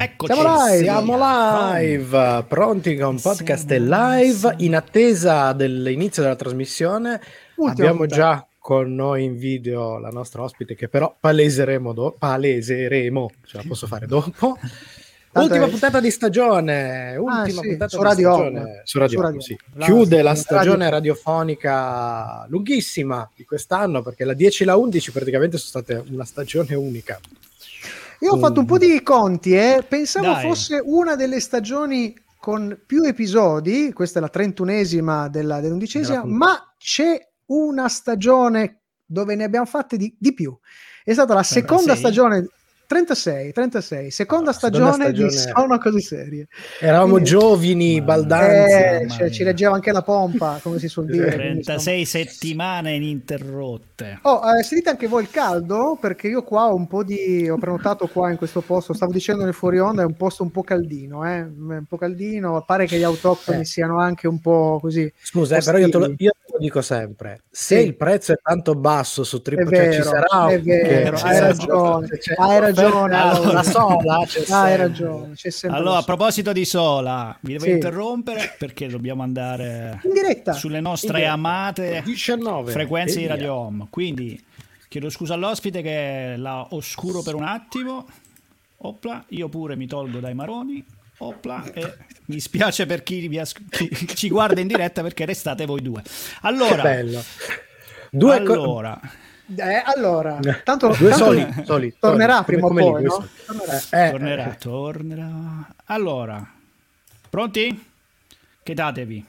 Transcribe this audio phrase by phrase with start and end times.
[0.00, 0.32] Eccoci.
[0.32, 0.82] Siamo live.
[0.84, 1.16] Siamo
[1.72, 7.20] live, pronti con podcast Siamo live, in attesa dell'inizio della trasmissione.
[7.56, 8.20] Ultima Abbiamo puntata.
[8.22, 13.64] già con noi in video la nostra ospite che però paleseremo, do- paleseremo, ce la
[13.66, 14.56] posso fare dopo.
[15.30, 18.80] Tanto Ultima è- puntata di stagione, ultima Ah, sì, puntata su di Radio stagione.
[18.84, 19.58] Su Radio Su Radio sì.
[19.74, 25.10] La- Chiude la radio- stagione radiofonica lunghissima di quest'anno perché la 10 e la 11
[25.10, 27.18] praticamente sono state una stagione unica.
[28.20, 29.84] Io ho fatto un po' di conti, eh.
[29.86, 30.42] pensavo Dai.
[30.42, 37.20] fosse una delle stagioni con più episodi, questa è la trentunesima della, dell'undicesima, ma c'è
[37.46, 40.56] una stagione dove ne abbiamo fatte di, di più.
[41.04, 41.98] È stata la seconda 36?
[41.98, 42.48] stagione,
[42.88, 45.52] 36, 36, seconda Ah, seconda stagione, di stagione.
[45.60, 46.46] Sono Cose Serie.
[46.80, 49.04] Eravamo Quindi- giovani, baldanti.
[49.04, 51.34] Eh, cioè, ci leggeva anche la pompa, come si suol dire.
[51.34, 54.20] quindi, 36 settimane ininterrotte.
[54.22, 55.98] Oh, eh, sentite anche voi il caldo?
[56.00, 57.46] Perché io qua ho un po' di.
[57.50, 58.94] Ho prenotato qua in questo posto.
[58.94, 61.40] Stavo dicendo nel fuori onda, è un posto un po' caldino, eh?
[61.42, 62.64] Un po' caldino.
[62.66, 63.64] Pare che gli autoctoni Eh.
[63.66, 64.78] siano anche un po'.
[64.80, 65.12] così.
[65.20, 67.86] Scusa, eh, però io te, lo, io lo dico sempre: se Sì.
[67.86, 71.40] il prezzo è tanto basso su È Triple cioè, ci sarà, è vero, che- hai
[71.40, 75.34] ragione, c'è- hai ragione, Allora, la sola c'è Ah, hai ragione.
[75.34, 77.70] C'è Allora, lo a proposito di Sola, vi devo Sì.
[77.70, 80.52] interrompere perché dobbiamo andare In diretta.
[80.52, 81.32] sulle nostre diretta.
[81.32, 83.26] amate 19 frequenze e di.
[83.28, 83.86] Radio Home.
[83.90, 84.42] Quindi
[84.88, 88.06] chiedo scusa all'ospite che la oscuro per un attimo.
[88.82, 90.84] Opla, io pure mi tolgo dai maroni.
[91.20, 95.66] Opla, e mi spiace per chi, vi as- chi ci guarda in diretta perché restate
[95.66, 96.02] voi due.
[96.42, 97.22] Allora, bello.
[98.10, 99.00] Due co- allora
[99.56, 103.28] Eh, allora, tanto, due tanto soli, soli, tornerà prima o poi, lì, no?
[103.46, 103.76] Tornerà.
[104.06, 105.68] Eh, tornerà, eh, tornerà.
[105.86, 106.52] Allora,
[107.30, 107.84] pronti?
[108.62, 109.24] Chetatevi.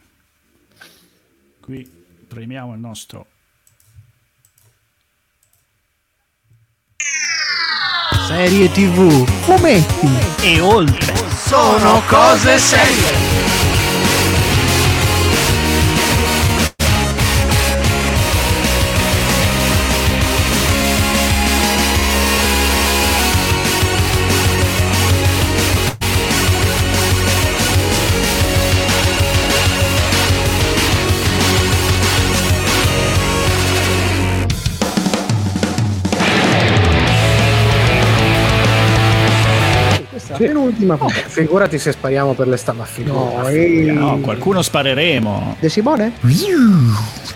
[1.61, 3.25] Qui premiamo il nostro
[8.27, 10.07] Serie TV, fumetti,
[10.45, 11.18] e oltre.
[11.39, 13.38] Sono cose serie.
[40.47, 40.95] Penultima.
[40.97, 43.11] Oh, figurati se spariamo per le stamattina.
[43.11, 43.43] No.
[43.93, 45.57] No, qualcuno spareremo.
[45.59, 46.13] De Simone?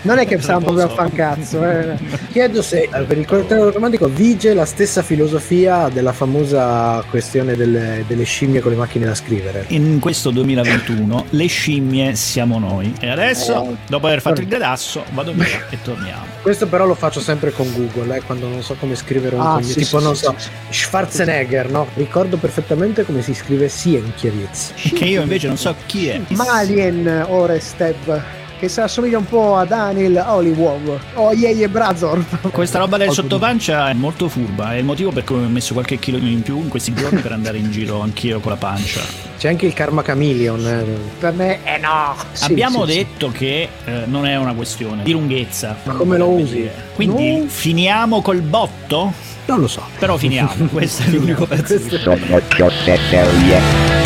[0.02, 1.96] Non è che stiamo proprio a fan cazzo, eh.
[2.30, 8.04] Chiedo se eh, per il coltello romantico vige la stessa filosofia della famosa questione delle,
[8.06, 9.64] delle scimmie con le macchine da scrivere.
[9.68, 12.92] In questo 2021 le scimmie siamo noi.
[13.00, 16.22] E adesso, dopo aver fatto il gradasso, vado via e torniamo.
[16.42, 19.44] Questo però lo faccio sempre con Google, eh, quando non so come scrivere un Ah,
[19.54, 21.86] cognome, sì, tipo sì, non sì, so, sì, Schwarzenegger, no?
[21.94, 24.72] Ricordo perfettamente come si scrive Sienkiewicz.
[24.94, 26.20] Che io invece non so chi è.
[26.28, 28.22] Malien Orestev,
[28.58, 32.22] che si assomiglia un po' a Daniel Hollywood o Yeye Brazor.
[32.52, 34.72] Questa roba del sottopancia è molto furba.
[34.74, 37.32] È il motivo per cui ho messo qualche chilo in più in questi giorni per
[37.32, 39.00] andare in giro anch'io con la pancia.
[39.38, 40.66] C'è anche il Karma Chameleon.
[40.66, 40.84] eh.
[41.18, 42.14] Per me, eh no.
[42.32, 42.96] Sì, Abbiamo sì, sì.
[42.98, 45.76] detto che eh, non è una questione di lunghezza.
[45.82, 46.68] Ma come lo usi?
[46.94, 47.46] Quindi No.
[47.48, 49.12] finiamo col botto?
[49.46, 49.82] Non lo so.
[49.98, 50.66] Però finiamo.
[50.72, 51.78] Questo è l'unico pezzo.
[51.98, 54.02] Sono cose serie.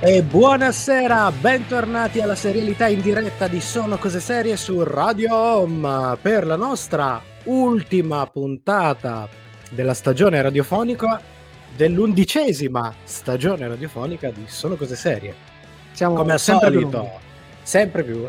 [0.00, 6.46] E buonasera, bentornati alla serialità in diretta di Sono Cose Serie su Radio Home per
[6.46, 9.28] la nostra ultima puntata
[9.70, 11.20] della stagione radiofonica
[11.74, 15.34] dell'undicesima stagione radiofonica di Sono Cose Serie.
[15.92, 17.10] Siamo Come al sempre più solito,
[17.62, 18.28] sempre più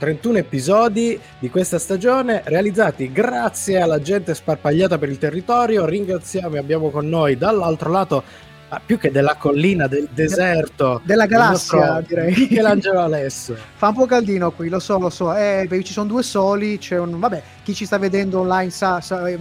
[0.00, 5.84] 31 episodi di questa stagione realizzati grazie alla gente sparpagliata per il territorio.
[5.84, 8.22] Ringraziamo e abbiamo con noi dall'altro lato,
[8.70, 12.34] ah, più che della collina, del deserto, Della galassia, nostro direi.
[12.34, 13.54] Michelangelo Alesso.
[13.76, 15.34] Fa un po' caldino qui, lo so, lo so.
[15.36, 16.78] Eh, ci sono due soli.
[16.78, 17.18] C'è un.
[17.18, 19.38] Vabbè, chi ci sta vedendo online sa, sa eh,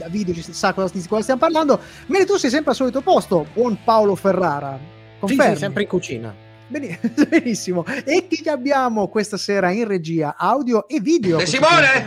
[0.00, 1.78] a video sa cosa, di cosa stiamo parlando.
[2.06, 4.76] Mentre tu sei sempre al solito posto, buon Paolo Ferrara.
[4.76, 5.54] Sì, Confermi?
[5.54, 6.41] sì, sempre in cucina.
[6.72, 6.98] Beni-
[7.28, 7.84] Benissimo.
[8.04, 11.36] E chi abbiamo questa sera in regia audio e video?
[11.36, 12.06] De Simone!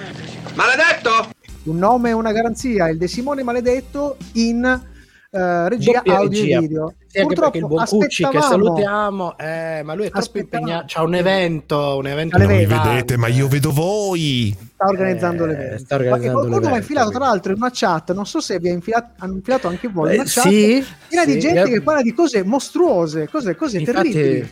[0.55, 1.29] Maledetto!
[1.65, 6.57] Un nome e una garanzia, il De Simone Maledetto in eh, regia Doppia audio regia.
[6.57, 6.93] e video.
[7.21, 10.85] Anche perché il buon Cucci che salutiamo, eh, ma lui è troppo impegnato.
[10.87, 12.37] C'ha un evento, un evento.
[12.37, 14.55] Non mi vedete, ma io vedo voi.
[14.73, 15.77] sta organizzando Eh, l'evento.
[15.79, 18.13] sta organizzando qualcuno mi ha infilato, tra l'altro, in una chat.
[18.13, 20.11] Non so se vi ha infilato, hanno infilato anche voi.
[20.11, 23.55] Eh, una chat sì, piena sì, di gente eh, che parla di cose mostruose, cose,
[23.55, 24.51] cose terribili.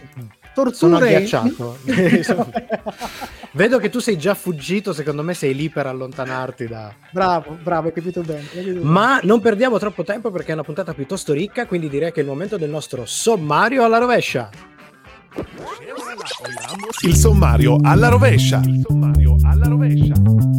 [0.53, 0.75] Torture.
[0.75, 1.77] sono agghiacciato.
[3.55, 6.93] Vedo che tu sei già fuggito, secondo me sei lì per allontanarti da...
[7.11, 8.39] Bravo, bravo, hai capito bene.
[8.39, 8.85] hai capito bene.
[8.85, 12.23] Ma non perdiamo troppo tempo perché è una puntata piuttosto ricca, quindi direi che è
[12.23, 14.49] il momento del nostro sommario alla rovescia.
[17.01, 18.61] Il sommario alla rovescia.
[18.65, 20.52] Il sommario alla rovescia.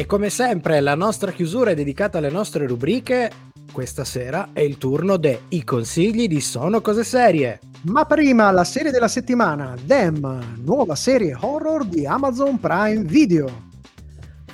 [0.00, 3.30] E come sempre la nostra chiusura è dedicata alle nostre rubriche.
[3.70, 7.60] Questa sera è il turno dei consigli di Sono Cose Serie.
[7.82, 13.68] Ma prima la serie della settimana, Them, nuova serie horror di Amazon Prime Video.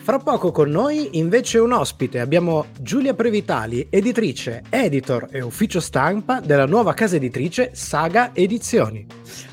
[0.07, 6.39] Fra poco con noi invece un ospite, abbiamo Giulia Previtali, editrice, editor e ufficio stampa
[6.39, 9.05] della nuova casa editrice Saga Edizioni.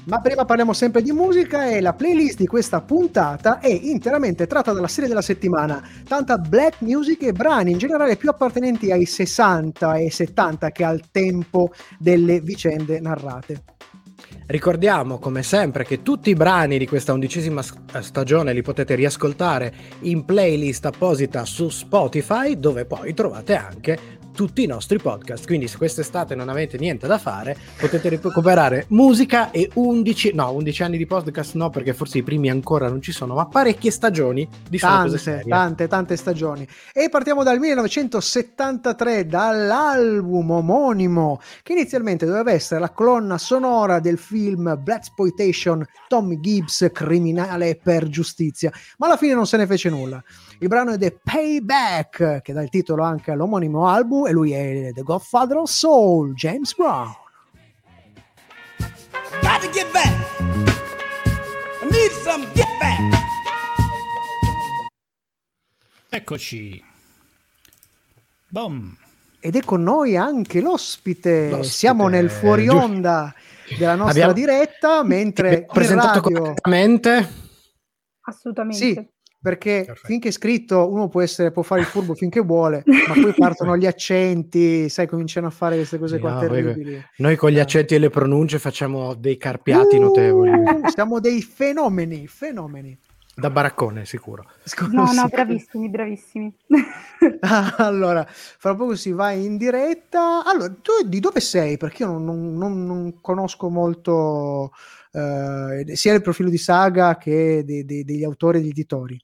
[0.03, 4.73] Ma prima parliamo sempre di musica e la playlist di questa puntata è interamente tratta
[4.73, 9.95] dalla serie della settimana, tanta black music e brani in generale più appartenenti ai 60
[9.95, 13.63] e 70 che al tempo delle vicende narrate.
[14.45, 19.73] Ricordiamo come sempre che tutti i brani di questa undicesima s- stagione li potete riascoltare
[20.01, 25.45] in playlist apposita su Spotify dove poi trovate anche tutti i nostri podcast.
[25.45, 30.83] Quindi se quest'estate non avete niente da fare potete recuperare musica e 11, no 11
[30.83, 34.47] anni di podcast no perché forse i primi ancora non ci sono, ma parecchie stagioni
[34.69, 36.67] di Tante, tante, tante stagioni.
[36.91, 44.77] E partiamo dal 1973, dall'album omonimo, che inizialmente doveva essere la colonna sonora del film
[44.81, 50.23] Blaxploitation Tommy Gibbs, criminale per giustizia, ma alla fine non se ne fece nulla.
[50.63, 54.93] Il brano è The Payback, che dà il titolo anche all'omonimo album, e lui è
[54.93, 57.13] The Godfather of Soul, James Brown.
[59.41, 60.39] Got to get back.
[61.81, 62.97] I need some get back.
[66.07, 66.81] Eccoci.
[68.47, 68.95] Boom.
[69.41, 71.49] Ed è con noi anche l'ospite.
[71.49, 72.79] L'ospite, Siamo nel fuori giusto.
[72.85, 73.35] onda
[73.77, 76.39] della nostra Abbiamo- diretta, mentre presentato radio...
[76.39, 77.41] correttamente.
[78.21, 78.77] Assolutamente.
[78.81, 79.12] Sì,
[79.43, 80.07] perché Perfetto.
[80.07, 83.75] finché è scritto uno può, essere, può fare il furbo finché vuole, ma poi partono
[83.75, 87.03] gli accenti, sai, cominciano a fare queste cose qua No, poi- terribili.
[87.17, 87.61] Noi con gli Eh.
[87.61, 90.49] accenti e le pronunce facciamo dei carpiati notevoli.
[90.51, 92.97] Uh, siamo dei fenomeni, fenomeni.
[93.35, 94.45] Da baraccone, sicuro.
[94.91, 95.27] No, no, Sì.
[95.29, 96.55] bravissimi, bravissimi.
[97.77, 100.43] allora, fra poco si va in diretta.
[100.45, 101.77] Allora, tu di dove sei?
[101.77, 104.71] Perché io non, non- non- non conosco molto
[105.11, 109.19] eh, sia il profilo di Saga che de- de- degli autori e degli editori.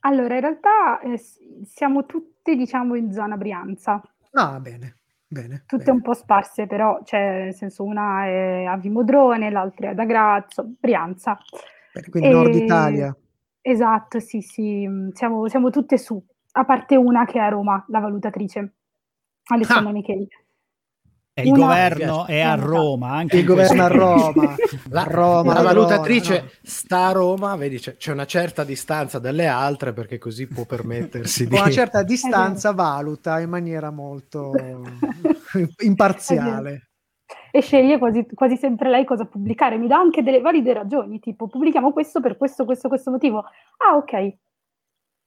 [0.00, 1.20] Allora, in realtà eh,
[1.64, 4.00] siamo tutti, diciamo, in zona Brianza,
[4.32, 5.64] Ah, bene, bene.
[5.66, 5.96] tutte bene.
[5.96, 10.72] un po' sparse, però, cioè, nel senso, una è a Vimodrone, l'altra è ad Agrazzo,
[10.78, 11.38] Brianza.
[11.92, 13.16] Bene, quindi E- Nord Italia.
[13.62, 16.22] Esatto, sì, sì, mh, siamo, siamo tutte su,
[16.52, 18.72] a parte una che è a Roma, la valutatrice,
[19.50, 20.26] Alessandra Micheli.
[21.40, 23.12] E il Una- governo è a Roma.
[23.12, 24.18] Anche Il in questo governo a.
[24.32, 24.56] Roma.
[24.90, 26.50] La, A Roma, la valutatrice Roma, no.
[26.62, 31.46] sta a Roma, vedi, c'è, c'è una certa distanza dalle altre perché così può permettersi
[31.48, 31.54] di...
[31.54, 34.52] Una certa distanza valuta in maniera molto
[35.82, 36.88] imparziale.
[37.52, 41.48] E sceglie quasi, quasi sempre lei cosa pubblicare, mi dà anche delle valide ragioni, tipo
[41.48, 43.38] pubblichiamo questo per questo, questo, questo motivo.
[43.38, 44.34] Ah, ok.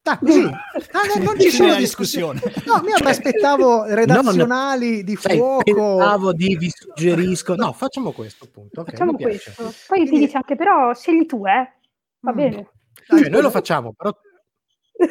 [0.05, 0.41] Ah, così.
[0.41, 2.39] Ah, no, non ci sono discussioni.
[2.39, 2.63] discussione.
[2.65, 5.63] No, io mi aspettavo redazionali di Sai, fuoco.
[5.63, 7.55] pensavo di vi suggerisco...
[7.55, 8.81] No, facciamo questo appunto.
[8.81, 9.53] ok, Facciamo piace.
[9.55, 9.63] questo.
[9.87, 11.71] Poi ti Quindi- dice anche, però scegli tu, eh?
[12.19, 12.35] Va Mm.
[12.35, 12.69] bene.
[13.07, 14.13] Cioè, noi lo facciamo, però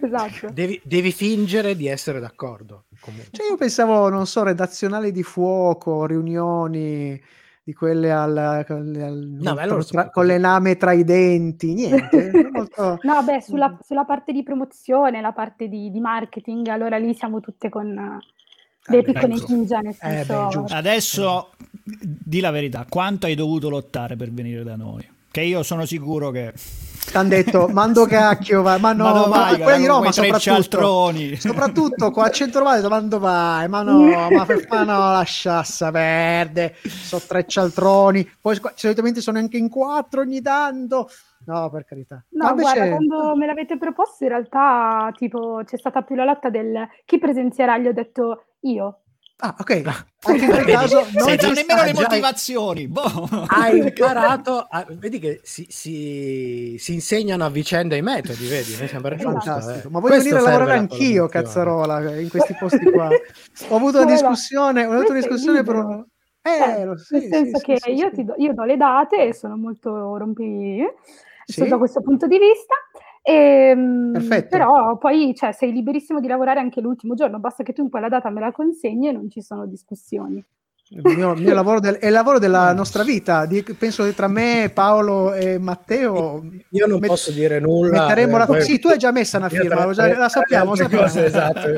[0.00, 0.48] esatto.
[0.52, 2.86] devi, devi fingere di essere d'accordo.
[3.00, 3.28] Comunque.
[3.32, 7.20] Cioè, io pensavo, non so, redazionali di fuoco, riunioni
[7.64, 9.54] di quelle al, con, al- No,
[9.84, 12.30] tra- con le lame tra i denti, niente.
[12.52, 17.14] molto- No, beh, sulla, sulla parte di promozione, la parte di, di marketing, allora lì
[17.14, 18.18] siamo tutte con eh,
[18.90, 19.46] dei Ah, beh, piccoli ecco.
[19.48, 20.34] ninja, nel Eh, senso...
[20.46, 20.74] beh, giusto.
[20.74, 21.50] Adesso
[21.84, 25.08] di la verità, quanto hai dovuto lottare per venire da noi?
[25.30, 26.52] Che io sono sicuro che
[27.10, 28.80] T'han detto, mando cacchio, vai.
[28.80, 30.38] ma no, Ma ma, dove vai, quella di Roma soprattutto.
[30.40, 31.36] cialtroni?
[31.36, 33.68] Soprattutto qua a Centrovale, quando vai?
[33.68, 36.74] Ma no, ma, ma no, lascia perde.
[36.82, 38.30] Sono tre cialtroni.
[38.40, 41.08] Poi solitamente sono anche in quattro ogni tanto.
[41.44, 42.22] No, per carità.
[42.30, 46.24] No, Ma invece- guarda, quando me l'avete proposto in realtà tipo c'è stata più la
[46.24, 48.98] lotta del chi presenzierà, gli ho detto io.
[49.44, 49.70] Ah, ok.
[50.24, 52.86] Anche in quel caso non senza nemmeno le motivazioni.
[52.86, 53.28] Boh.
[53.48, 58.76] Hai imparato, a- vedi che si, si- si insegnano a vicenda i metodi, vedi?
[58.80, 59.40] Mi sembra giusto.
[59.40, 59.88] Fantastico.
[59.88, 59.90] eh.
[59.90, 63.08] Ma voglio Questo venire a lavorare la anch'io, cazzarola, in questi posti qua.
[63.68, 66.04] Ho avuto una discussione, ho avuto una discussione per un...
[66.44, 68.14] Eh, Cioè, lo- sì, nel senso sì, che sì, io, sì.
[68.14, 70.84] ti do, io do le date e sono molto rompi
[71.46, 71.66] Sì?
[71.66, 72.74] da questo punto di vista.
[73.22, 74.48] Ehm, Perfetto.
[74.48, 78.08] Però poi cioè, sei liberissimo di lavorare anche l'ultimo giorno, basta che tu in quella
[78.08, 80.42] data me la consegni e non ci sono discussioni.
[80.94, 83.46] Il mio, mio lavoro del- è il lavoro della nostra vita.
[83.46, 88.02] Di- penso che tra me, Paolo e Matteo Io non met- posso dire nulla.
[88.02, 90.28] metteremo la eh, voi- Sì, tu hai già messa una firma, tra- lo già- la
[90.28, 90.74] sappiamo.
[90.74, 91.04] sappiamo.
[91.04, 91.68] cose, esatto.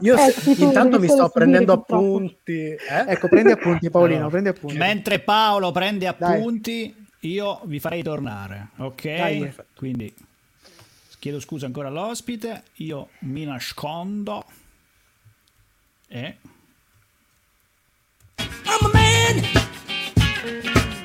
[0.00, 2.60] Io Eh, se- intanto mi sto prendendo appunti.
[2.70, 2.78] eh?
[3.08, 4.78] Ecco, prendi appunti, Paolino, prendi appunti.
[4.78, 6.38] Mentre Paolo prende Dai.
[6.38, 9.02] appunti, io vi farei tornare, ok?
[9.04, 9.52] Dai.
[9.76, 10.14] Quindi
[11.22, 14.44] chiedo scusa ancora all'ospite, io mi nascondo
[16.08, 16.36] e
[18.38, 19.44] I'm a man.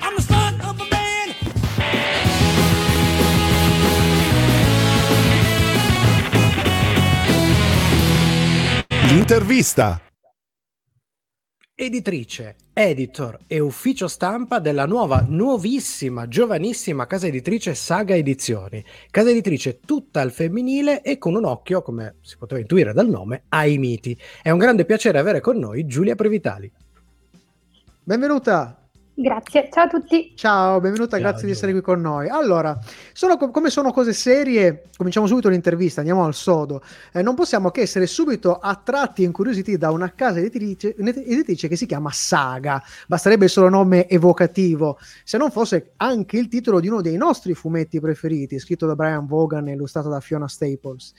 [0.01, 1.35] I'm the son of a man.
[9.11, 10.01] L'intervista.
[11.75, 18.85] Editrice, editor e ufficio stampa della nuova, nuovissima, giovanissima casa editrice Saga Edizioni.
[19.09, 23.45] Casa editrice tutta al femminile e con un occhio, come si poteva intuire dal nome,
[23.49, 24.15] ai miti.
[24.43, 26.71] È un grande piacere avere con noi Giulia Previtali.
[28.03, 28.76] Benvenuta.
[29.19, 30.33] Grazie, ciao a tutti.
[30.35, 31.55] Ciao, benvenuta, Ciao, grazie di Giulia.
[31.55, 32.29] essere qui con noi.
[32.29, 32.77] Allora,
[33.13, 36.83] sono co- come sono cose serie, cominciamo subito l'intervista, andiamo al sodo.
[37.11, 41.75] Eh, non possiamo che essere subito attratti e incuriositi da una casa editrice, editrice che
[41.75, 42.79] si chiama Saga.
[43.07, 47.55] Basterebbe il solo nome evocativo, se non fosse anche il titolo di uno dei nostri
[47.55, 51.13] fumetti preferiti, scritto da Brian Vaughan e illustrato da Fiona Staples.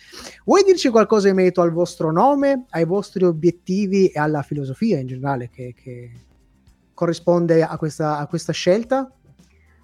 [0.45, 5.09] Vuoi dirci qualcosa in merito al vostro nome, ai vostri obiettivi e alla filosofia in
[5.09, 6.11] generale che, che
[6.99, 9.09] corrisponde a questa, a questa scelta?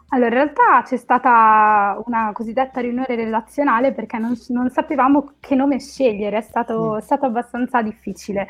[0.09, 5.79] Allora, in realtà c'è stata una cosiddetta riunione relazionale perché non, non sapevamo che nome
[5.79, 6.99] scegliere, è stato, Mm.
[6.99, 8.47] stato abbastanza difficile.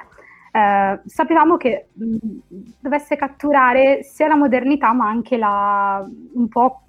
[0.50, 2.16] Eh, sapevamo che mh,
[2.80, 6.04] dovesse catturare sia la modernità ma anche la,
[6.34, 6.80] un po'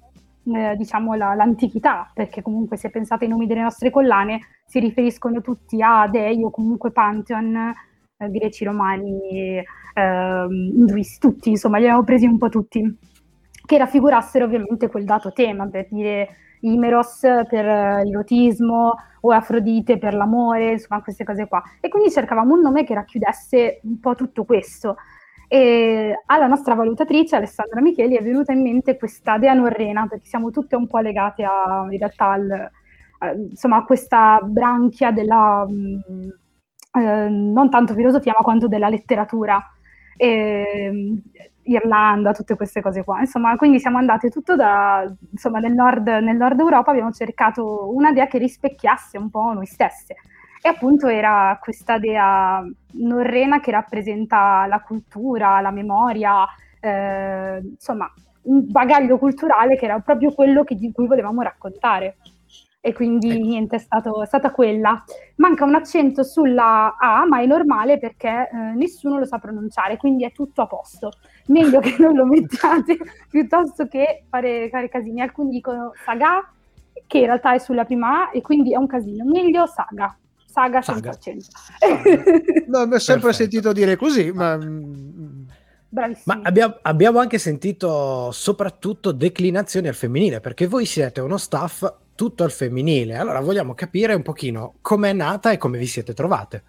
[0.45, 5.41] eh, diciamo la- l'antichità, perché comunque se pensate ai nomi delle nostre collane si riferiscono
[5.41, 7.73] tutti a dei o comunque pantheon,
[8.17, 9.63] eh, greci, romani,
[9.95, 12.97] ehm, induisti, tutti, insomma, li abbiamo presi un po' tutti
[13.65, 16.29] che raffigurassero ovviamente quel dato tema, per dire
[16.61, 21.61] Imeros per eh, l'erotismo o Afrodite per l'amore, insomma queste cose qua.
[21.79, 24.97] E quindi cercavamo un nome che racchiudesse un po' tutto questo.
[25.47, 30.51] E alla nostra valutatrice Alessandra Micheli è venuta in mente questa dea norrena, perché siamo
[30.51, 36.99] tutte un po' legate a, in realtà al, eh, insomma, a questa branchia della, mh,
[36.99, 39.59] eh, non tanto filosofia, ma quanto della letteratura.
[40.17, 41.21] E,
[41.67, 43.19] Irlanda, tutte queste cose qua.
[43.19, 48.11] Insomma, quindi siamo andate tutto da, insomma, nel nord, nel nord Europa, abbiamo cercato una
[48.13, 50.15] dea che rispecchiasse un po' noi stesse.
[50.61, 56.45] E appunto era questa dea norrena che rappresenta la cultura, la memoria,
[56.79, 58.11] eh, insomma,
[58.43, 62.17] un bagaglio culturale che era proprio quello che- di cui volevamo raccontare.
[62.85, 63.39] E quindi Ecco.
[63.43, 65.03] niente, è, stato- è stata quella.
[65.37, 70.23] Manca un accento sulla A, ma è normale perché eh, nessuno lo sa pronunciare, quindi
[70.23, 71.09] è tutto a posto.
[71.47, 72.95] Meglio che non lo mettiate
[73.27, 75.19] piuttosto che fare, fare casini.
[75.21, 76.47] Alcuni dicono saga,
[77.07, 79.25] che in realtà è sulla prima A, e quindi è un casino.
[79.25, 80.15] Meglio saga.
[80.45, 81.09] Saga senza Saga.
[81.09, 81.47] accento.
[82.67, 83.31] No, ho sempre Perfetto.
[83.33, 85.43] sentito dire così, ma mm,
[85.89, 86.35] Bravissimo.
[86.35, 91.83] Ma abbiamo, abbiamo anche sentito soprattutto declinazioni al femminile, perché voi siete uno staff
[92.15, 93.17] tutto al femminile.
[93.17, 96.63] Allora vogliamo capire un pochino com'è nata e come vi siete trovate.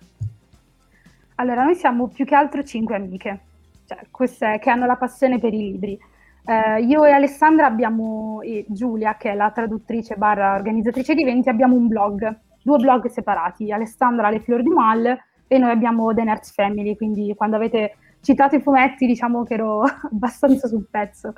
[1.37, 3.41] Allora, noi siamo più che altro cinque amiche,
[3.87, 5.99] cioè, queste che hanno la passione per i libri.
[6.45, 11.49] Eh, io e Alessandra abbiamo, e Giulia, che è la traduttrice barra organizzatrice di eventi,
[11.49, 13.71] abbiamo un blog, due blog separati.
[13.71, 18.57] Alessandra Le Fleur du Mal e noi abbiamo The Nerds Family, quindi quando avete citato
[18.57, 21.33] i fumetti diciamo che ero abbastanza sul pezzo.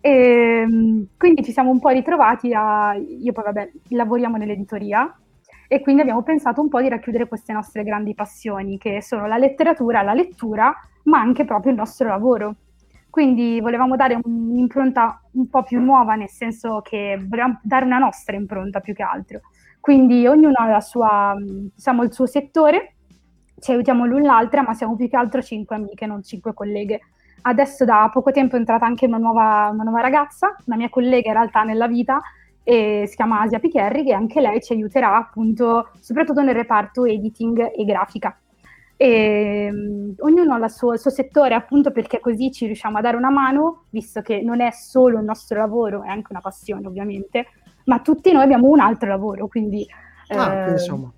[0.00, 2.94] E, mm, quindi ci siamo un po' ritrovati a...
[2.94, 5.12] Io poi vabbè, lavoriamo nell'editoria
[5.66, 9.36] e quindi abbiamo pensato un po' di racchiudere queste nostre grandi passioni, che sono la
[9.36, 12.54] letteratura, la lettura, ma anche proprio il nostro lavoro.
[13.10, 18.36] Quindi volevamo dare un'impronta un po' più nuova, nel senso che volevamo dare una nostra
[18.36, 19.40] impronta più che altro.
[19.80, 22.96] Quindi ognuno ha la sua, diciamo, il suo settore,
[23.60, 27.00] ci aiutiamo l'un l'altra, ma siamo più che altro cinque amiche, non cinque colleghe.
[27.40, 31.28] Adesso da poco tempo è entrata anche una nuova, una nuova ragazza, una mia collega
[31.28, 32.20] in realtà nella vita,
[32.62, 37.72] e si chiama Asia Picherri, che anche lei ci aiuterà appunto soprattutto nel reparto editing
[37.74, 38.38] e grafica.
[39.00, 43.16] E, mh, ognuno ha sua- il suo settore appunto perché così ci riusciamo a dare
[43.16, 47.46] una mano, visto che non è solo il nostro lavoro, è anche una passione ovviamente,
[47.84, 49.86] ma tutti noi abbiamo un altro lavoro, quindi...
[50.36, 51.10] ah, eh, insomma,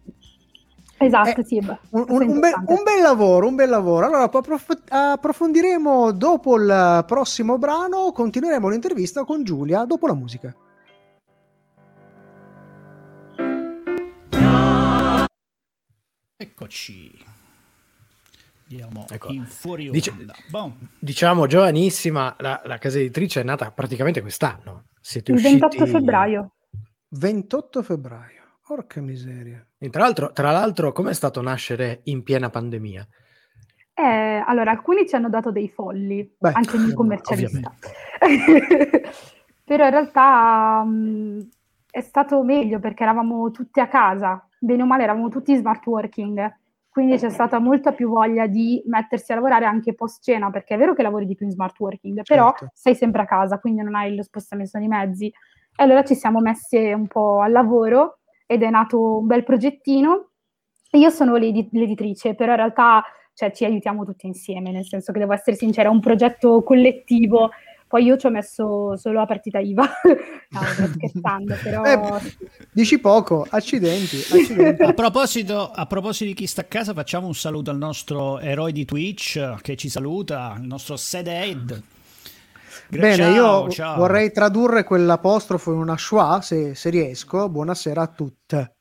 [1.03, 1.57] Esatto, Eh, sì.
[1.57, 2.73] un, un- un be- importante.
[2.75, 4.05] un bel lavoro, un bel lavoro.
[4.07, 10.55] Allora, approf- approfondiremo dopo il prossimo brano, continueremo l'intervista con Giulia dopo la musica.
[16.37, 17.25] Eccoci.
[18.71, 19.33] Andiamo Ecco.
[19.33, 20.35] in fuori Dice- onda.
[20.99, 24.85] Diciamo giovanissima, la, la casa editrice è nata praticamente quest'anno.
[25.01, 26.53] Siete Il usciti 28 febbraio.
[27.09, 28.40] 28 febbraio.
[28.71, 29.67] Porca miseria.
[29.79, 33.05] E tra l'altro, tra l'altro, com'è stato nascere in piena pandemia?
[33.95, 37.75] Eh, allora, alcuni ci hanno dato dei folli, Beh, anche il mio commercialista.
[39.65, 41.49] Però in realtà mh,
[41.91, 46.59] è stato meglio perché eravamo tutti a casa, bene o male eravamo tutti smart working,
[46.91, 50.79] quindi c'è stata molta più voglia di mettersi a lavorare anche post cena, perché è
[50.79, 52.71] vero che lavori di più in smart working, però Certo.
[52.73, 55.27] sei sempre a casa, quindi non hai lo spostamento di mezzi.
[55.27, 58.20] E allora ci siamo messi un po' al lavoro
[58.51, 60.31] ed è nato un bel progettino.
[60.93, 65.21] Io sono l'edi- l'editrice, però in realtà cioè, ci aiutiamo tutti insieme, nel senso che
[65.21, 67.51] devo essere sincera, è un progetto collettivo.
[67.87, 69.83] Poi io ci ho messo solo la partita IVA,
[70.51, 72.21] no, sto scherzando, però Eh,
[72.73, 74.83] Dici poco, accidenti, accidenti.
[74.83, 78.73] A proposito, a proposito di chi sta a casa, facciamo un saluto al nostro eroe
[78.73, 81.83] di Twitch che ci saluta, il nostro Sedhead.
[82.91, 83.97] Bene, ciao, io ciao.
[83.97, 87.49] vorrei tradurre quell'apostrofo in una schwa, se, se riesco.
[87.49, 88.75] Buonasera a tutte.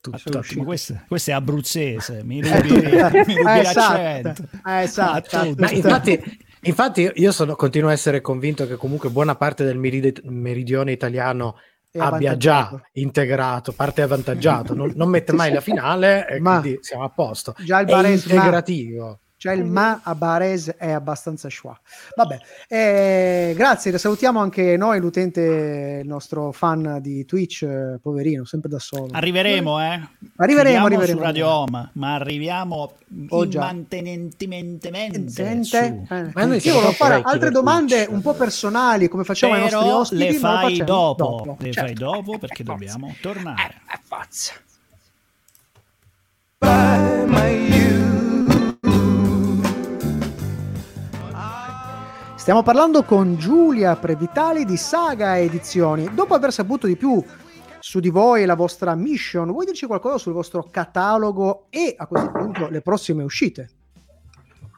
[0.00, 4.28] Tutto, questo, questo è abruzzese, mi rubi, mi rubi Eh, l'accento.
[4.30, 5.36] esatto, eh, esatto.
[5.36, 5.52] Ah.
[5.56, 10.92] Ma infatti, infatti io sono, continuo a essere convinto che comunque buona parte del meridione
[10.92, 11.56] italiano
[11.98, 17.02] abbia già integrato, parte avvantaggiato, non, non mette mai la finale e Ma- quindi siamo
[17.02, 17.54] a posto.
[17.58, 19.20] Già il È Varese, ma- integrativo.
[19.38, 21.78] Cioè il ma a Bares è abbastanza schwa.
[22.16, 28.68] Vabbè, eh, grazie, salutiamo anche noi, l'utente, il nostro fan di Twitch, eh, poverino, sempre
[28.68, 29.06] da solo.
[29.12, 29.84] Arriveremo, eh.
[30.36, 31.18] Arriveremo, Chiudiamo arriveremo.
[31.18, 32.92] su Radio Home, ma arriviamo
[33.28, 33.60] Oh, già.
[33.60, 34.88] immantenentemente.
[34.90, 38.10] Eh, Ma noi Io volevo fare altre domande Twitch.
[38.10, 41.80] un po' personali, come facciamo ai nostri ospiti, le fai facciamo dopo, le Certo.
[41.86, 43.80] fai dopo perché Eh, dobbiamo tornare.
[43.94, 44.52] Eh, pazza.
[52.48, 56.08] Stiamo parlando con Giulia Previtali di Saga Edizioni.
[56.14, 57.22] Dopo aver saputo di più
[57.78, 62.06] su di voi e la vostra mission, vuoi dirci qualcosa sul vostro catalogo e a
[62.06, 63.68] questo punto le prossime uscite?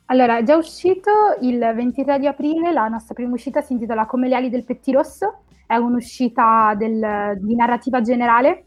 [0.06, 4.26] Allora, è già uscito il 23 di aprile, la nostra prima uscita si intitola Come
[4.26, 8.64] le ali del pettirosso, è un'uscita del- di narrativa generale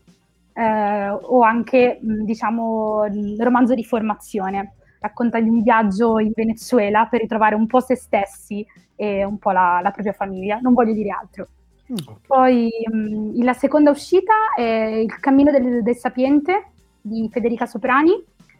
[0.53, 3.03] eh, o anche, diciamo,
[3.37, 4.75] romanzo di formazione.
[5.01, 8.65] Racconta di un viaggio in Venezuela per ritrovare un po' se stessi
[9.03, 11.47] e un po' la, la propria famiglia, non voglio dire altro.
[12.25, 14.61] Poi mh, la seconda uscita è
[15.03, 18.11] Il cammino del, del sapiente di Federica Soprani,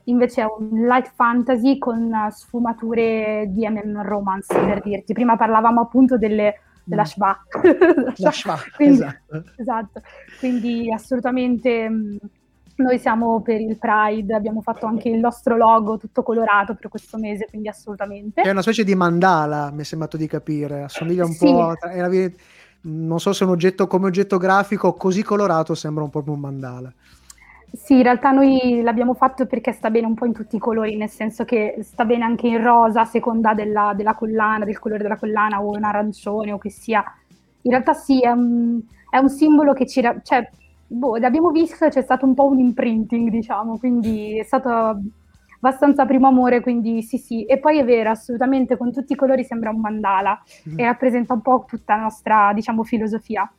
[0.06, 5.13] invece è un light fantasy con sfumature di MM romance, per dirti.
[5.13, 7.06] Prima parlavamo appunto delle, della Mm.
[7.06, 7.43] schwa.
[8.17, 9.43] La schwa, Quindi- esatto.
[9.58, 10.01] esatto,
[10.39, 12.17] quindi assolutamente mh,
[12.75, 17.17] noi siamo per il Pride, abbiamo fatto anche il nostro logo tutto colorato per questo
[17.17, 18.41] mese, quindi assolutamente.
[18.41, 21.45] È una specie di mandala, mi è sembrato di capire, assomiglia un Sì.
[21.45, 21.77] po' a...
[21.81, 22.31] la-
[22.86, 26.91] non so se un oggetto come oggetto grafico così colorato sembra un po' un mandala.
[27.71, 30.95] Sì, in realtà noi l'abbiamo fatto perché sta bene un po' in tutti i colori,
[30.95, 35.01] nel senso che sta bene anche in rosa a seconda della, della collana, del colore
[35.01, 37.03] della collana o in arancione o che sia.
[37.62, 40.01] In realtà sì, è un, è un simbolo che ci...
[40.21, 40.49] cioè,
[40.88, 45.00] boh, l'abbiamo visto c'è stato un po' un imprinting, diciamo, quindi è stato
[45.58, 47.43] abbastanza primo amore, quindi sì sì.
[47.46, 50.80] E poi è vero, assolutamente, con tutti i colori sembra un mandala Mm.
[50.80, 53.50] e rappresenta un po' tutta la nostra, diciamo, filosofia.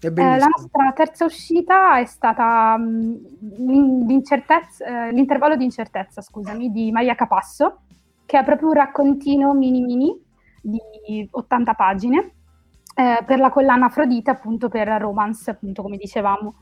[0.00, 7.14] Eh, la nostra terza uscita è stata l'incertezza- eh, l'intervallo di incertezza, scusami, di Maria
[7.14, 7.80] Capasso,
[8.26, 10.20] che è proprio un raccontino mini mini
[10.60, 12.30] di 80 pagine
[12.94, 16.54] eh, per la collana Afrodite, appunto per romance, appunto come dicevamo.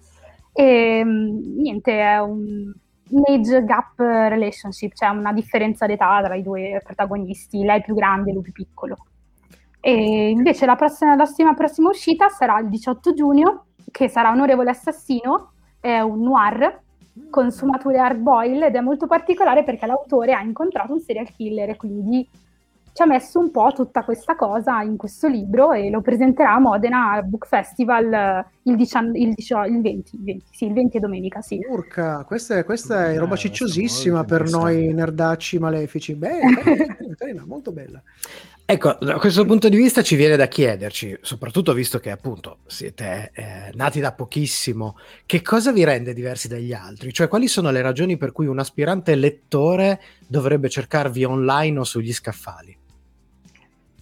[0.52, 2.72] E mh, niente, è un,
[3.10, 8.30] un age gap relationship, cioè una differenza d'età tra i due protagonisti, lei più grande
[8.30, 8.96] e lui più piccolo.
[9.80, 14.70] E invece la prossima, la prossima, prossima uscita sarà il 18 giugno, che sarà Onorevole
[14.70, 16.82] Assassino, è un noir
[17.30, 21.70] con sfumature hard boil ed è molto particolare perché l'autore ha incontrato un serial killer
[21.70, 22.28] e quindi
[22.92, 26.58] ci ha messo un po' tutta questa cosa in questo libro e lo presenterà a
[26.58, 30.96] Modena Book Festival eh, il, 19 il, 18 il 20, il 20, sì, il 20
[30.96, 31.60] è domenica, sì.
[31.68, 36.14] Urca, questa è, questa è roba cicciosissima per noi nerdacci malefici.
[36.20, 36.40] Beh,
[37.16, 38.02] carina, molto bella.
[38.70, 43.32] Ecco, da questo punto di vista ci viene da chiederci, soprattutto visto che appunto siete
[43.34, 47.12] eh, nati da pochissimo, che cosa vi rende diversi dagli altri?
[47.12, 52.12] Cioè, quali sono le ragioni per cui un aspirante lettore dovrebbe cercarvi online o sugli
[52.12, 52.79] scaffali?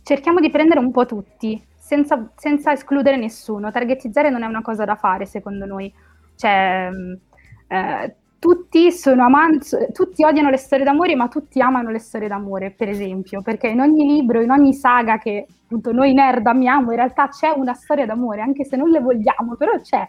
[0.09, 3.71] Cerchiamo di prendere un po' tutti, senza, senza escludere nessuno.
[3.71, 5.93] Targetizzare non è una cosa da fare, secondo noi.
[6.35, 7.19] Cioè, mh,
[7.69, 12.89] eh, tutti amanti, tutti odiano le storie d'amore, ma tutti amano le storie d'amore, per
[12.89, 17.29] esempio, perché in ogni libro, in ogni saga che appunto noi nerd amiamo, in realtà
[17.29, 20.07] c'è una storia d'amore, anche se non le vogliamo, però c'è,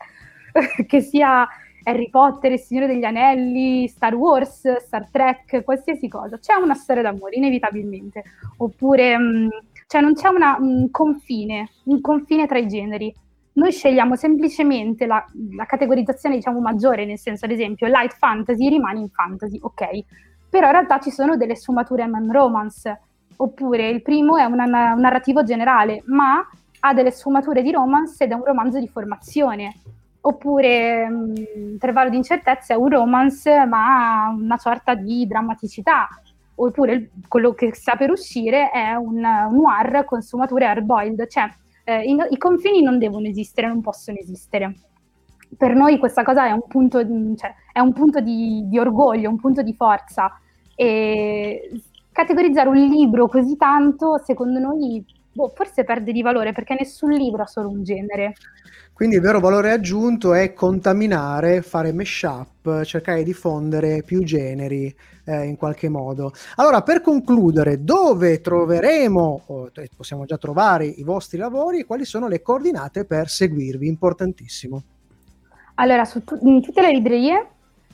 [0.88, 1.46] che sia
[1.84, 7.04] Harry Potter, Il Signore degli Anelli, Star Wars, Star Trek, qualsiasi cosa, c'è una storia
[7.04, 8.24] d'amore, inevitabilmente,
[8.58, 9.50] oppure mh,
[9.90, 13.12] cioè non c'è una, un confine, un confine tra i generi.
[13.54, 15.26] Noi scegliamo semplicemente la,
[15.56, 19.88] la, categorizzazione diciamo maggiore, nel senso ad esempio light fantasy rimane in fantasy, ok,
[20.48, 23.02] però in realtà ci sono delle sfumature man romance,
[23.38, 26.48] oppure il primo è una, un narrativo generale, ma
[26.82, 29.74] ha delle sfumature di romance ed è un romanzo di formazione,
[30.22, 31.08] oppure
[31.56, 36.08] Intervallo di incertezza è un romance ma ha una sorta di drammaticità,
[36.66, 41.50] oppure quello che sta per uscire è un, noir con sfumature hard-boiled, cioè
[41.86, 44.76] eh, i, i, confini non devono esistere, non possono esistere.
[45.58, 49.30] Per noi questa cosa è un punto, di, cioè, è un punto di, di, orgoglio,
[49.30, 50.40] un punto di forza.
[50.76, 51.72] E
[52.12, 57.44] categorizzare un libro così tanto, secondo noi, boh, forse perde di valore perché nessun libro
[57.44, 58.34] ha solo un genere.
[58.94, 65.46] Quindi il vero valore aggiunto è contaminare, fare mashup, cercare di fondere più generi eh,
[65.46, 66.34] in qualche modo.
[66.56, 72.28] Allora, per concludere, dove troveremo, o possiamo già trovare i vostri lavori e quali sono
[72.28, 73.88] le coordinate per seguirvi?
[73.88, 74.84] Importantissimo.
[75.76, 77.48] Allora, tu- in tutte le librerie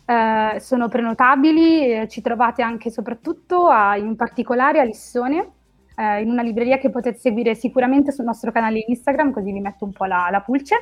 [0.06, 5.52] eh, sono prenotabili, eh, ci trovate anche soprattutto a, in particolare a Lissone
[5.96, 9.86] eh, in una libreria che potete seguire sicuramente sul nostro canale Instagram, così vi metto
[9.86, 10.76] un po' la, la pulce.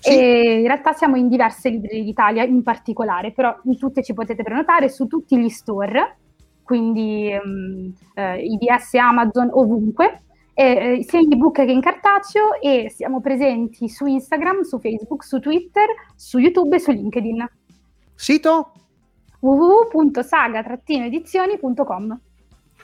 [0.00, 0.10] Sì.
[0.10, 4.42] E in realtà siamo in diverse librerie d'Italia in particolare, però in tutte ci potete
[4.42, 6.16] prenotare su tutti gli store,
[6.62, 10.20] quindi um, eh, IBS, Amazon, ovunque.
[10.56, 15.40] Eh, sia in ebook che in cartaceo e siamo presenti su Instagram, su Facebook, su
[15.40, 17.44] Twitter, su YouTube e su LinkedIn.
[18.14, 18.70] Sito?
[19.40, 22.20] www.saga-edizioni.com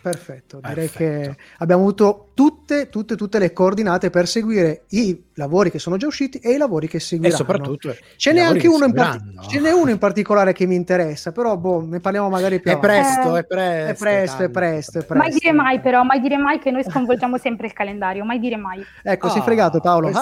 [0.03, 1.31] Perfetto, direi Perfetto.
[1.31, 6.07] che abbiamo avuto tutte, tutte, tutte le coordinate per seguire i lavori che sono già
[6.07, 7.35] usciti e i lavori che seguiranno.
[7.35, 10.75] E soprattutto ce n'è anche uno in, parti- ce n'è uno in particolare che mi
[10.75, 14.49] interessa, però boh, ne parliamo magari più è presto, eh, è presto, è presto, è
[14.49, 15.29] presto, è presto.
[15.29, 18.57] Mai dire mai però, mai dire mai che noi sconvolgiamo sempre il calendario, mai dire
[18.57, 18.83] mai.
[19.03, 20.11] Ecco, oh, sei fregato Paolo.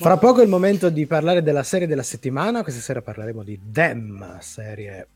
[0.00, 3.58] Fra poco è il momento di parlare della serie della settimana, questa sera parleremo di
[3.62, 5.08] Dem, serie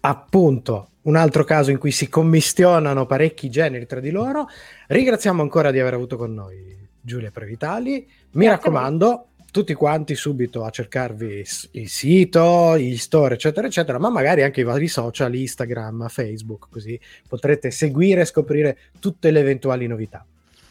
[0.00, 4.48] appunto un altro caso in cui si commistionano parecchi generi tra di loro.
[4.88, 8.06] Ringraziamo ancora di aver avuto con noi Giulia Previtali.
[8.32, 14.10] Mi Grazie raccomando, tutti quanti subito a cercarvi il sito, gli store, eccetera, eccetera, ma
[14.10, 19.86] magari anche i vari social, Instagram, Facebook, così potrete seguire e scoprire tutte le eventuali
[19.86, 20.24] novità.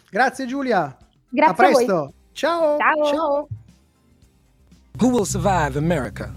[0.09, 0.95] Grazie Giulia.
[1.29, 2.13] Grazie a presto.
[2.31, 2.77] Ciao.
[2.77, 3.05] Ciao.
[3.05, 3.47] Ciao.
[4.99, 6.33] Who will survive America?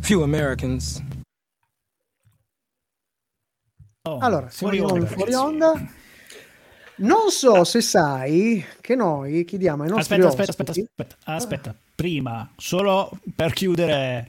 [0.00, 1.02] Few Americans
[4.14, 5.72] Oh, allora, fuori onda, fuori onda.
[6.96, 12.50] Non so se sai che noi chiediamo ai nostri aspetta, aspetta, aspetta, aspetta, aspetta, prima,
[12.56, 14.26] solo per chiudere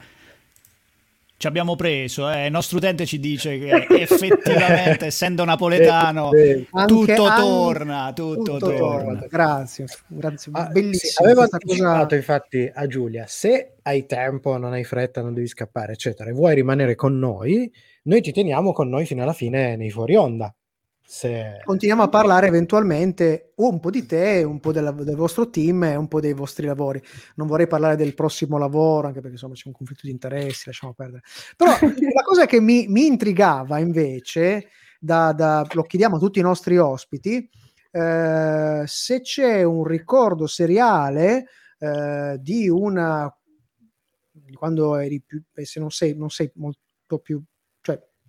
[1.40, 2.44] ci abbiamo preso, eh.
[2.44, 8.76] il nostro utente ci dice che effettivamente essendo napoletano tutto Anche, torna, tutto, tutto torna.
[8.76, 9.26] torna.
[9.26, 11.12] Grazie, grazie, ah, bellissimo.
[11.12, 12.16] Sì, avevo anticipato cosa...
[12.16, 16.56] infatti a Giulia, se hai tempo, non hai fretta, non devi scappare, eccetera, e vuoi
[16.56, 20.54] rimanere con noi, noi ti teniamo con noi fino alla fine nei fuori onda.
[21.02, 21.60] Se...
[21.64, 25.96] Continuiamo a parlare eventualmente un po' di te, un po' della, del vostro team e
[25.96, 27.02] un po' dei vostri lavori.
[27.34, 30.94] Non vorrei parlare del prossimo lavoro, anche perché insomma c'è un conflitto di interessi, lasciamo
[30.94, 31.22] perdere.
[31.56, 31.72] Però
[32.14, 34.68] la cosa che mi, mi intrigava invece,
[35.00, 37.50] da, da, lo chiediamo a tutti i nostri ospiti,
[37.90, 41.46] eh, se c'è un ricordo seriale
[41.78, 43.34] eh, di una
[44.54, 47.42] quando eri più, se non sei, non sei molto più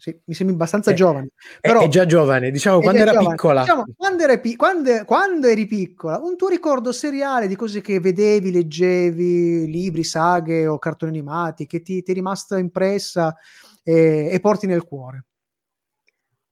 [0.01, 1.27] sì, mi sembri abbastanza eh, giovane.
[1.59, 3.29] Però, è, già giovane, diciamo quando era giovane.
[3.35, 3.61] piccola.
[3.61, 8.51] Diciamo, quando, eri, quando, quando, eri piccola, un tuo ricordo seriale di cose che vedevi,
[8.51, 13.37] leggevi, libri, saghe o cartoni animati, che ti, ti è rimasta impressa
[13.83, 15.25] e, e, porti nel cuore?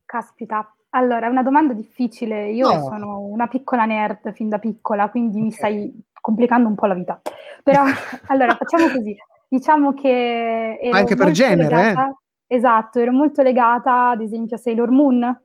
[0.05, 2.51] Caspita, allora è una domanda difficile.
[2.51, 2.83] Io no.
[2.83, 5.41] sono una piccola nerd fin da piccola, quindi okay.
[5.41, 7.19] mi stai complicando un po' la vita.
[7.63, 7.81] Però
[8.27, 9.17] allora facciamo così.
[9.47, 10.77] Diciamo che...
[10.91, 12.09] Anche per genere, legata...
[12.09, 12.13] eh?
[12.51, 15.41] Esatto, ero molto legata ad esempio a Sailor Moon.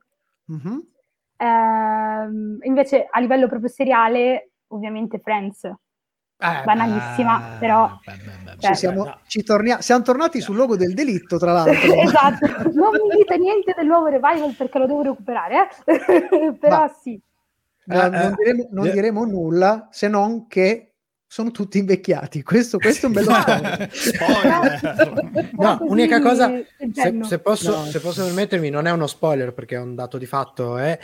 [0.51, 0.79] Mm-hmm.
[1.37, 5.65] Eh, invece a livello proprio seriale, ovviamente Friends.
[5.65, 7.99] Eh, Banalissima, beh, però...
[8.03, 8.13] Beh,
[8.43, 11.93] beh, cioè, siamo, ci tornia- siamo tornati sul logo del delitto, tra l'altro.
[11.93, 16.53] esatto, non mi dite niente del nuovo revival perché lo devo recuperare, eh?
[16.59, 17.21] però Ma, sì.
[17.87, 20.94] Eh, non, diremo, non diremo nulla se non che
[21.35, 22.43] sono tutti invecchiati.
[22.43, 23.89] Questo, questo è un bello spoiler.
[23.91, 25.49] Spoiler.
[25.57, 26.49] No, Così unica cosa,
[26.93, 27.83] se, se posso, No.
[27.87, 30.69] se posso permettermi, non è uno spoiler perché è un dato di fatto.
[30.75, 30.97] Vai.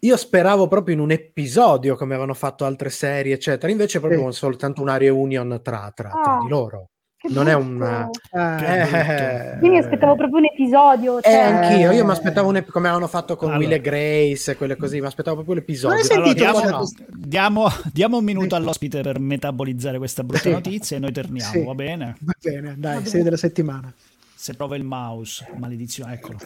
[0.00, 3.70] Io speravo proprio in un episodio come avevano fatto altre serie, eccetera.
[3.70, 4.38] Invece, è proprio Sì.
[4.38, 6.88] soltanto una reunion tra, tra, tra Ah, di loro.
[7.28, 7.82] Non è un.
[8.30, 11.18] Ah, Eh, Io mi aspettavo proprio un episodio.
[11.18, 11.34] Eh, Cioè...
[11.38, 13.64] anch'io, io mi aspettavo un ep- come avevano fatto con Allora.
[13.64, 15.96] Will e Grace e quelle così, mi aspettavo proprio l'episodio.
[15.96, 20.50] Non hai sentito Allora, diamo, diamo- diamo un minuto all'ospite per metabolizzare questa brutta Sì.
[20.50, 21.64] notizia e noi torniamo, Sì.
[21.64, 22.16] va bene?
[22.20, 23.06] Va bene, dai, Va bene.
[23.06, 23.92] serie della settimana.
[24.34, 26.38] Se prova il mouse, maledizione, eccolo.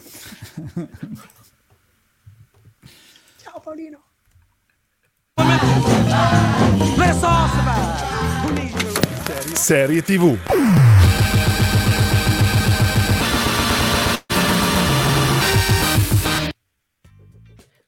[3.43, 3.99] Ciao Paolino.
[6.97, 8.43] Let's all survive.
[8.43, 8.90] Who needs you?
[9.53, 10.37] Serie TV.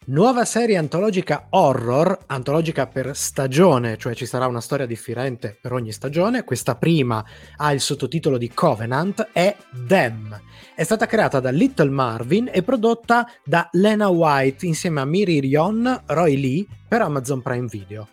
[0.06, 5.92] Nuova serie antologica horror, antologica per stagione, cioè ci sarà una storia differente per ogni
[5.92, 6.44] stagione.
[6.44, 7.24] Questa prima
[7.56, 9.56] ha il sottotitolo di Covenant, è
[9.88, 10.40] Them.
[10.76, 16.04] È stata creata da Little Marvin e prodotta da Lena White insieme a Miri Rion,
[16.08, 18.08] Roy Lee per Amazon Prime Video.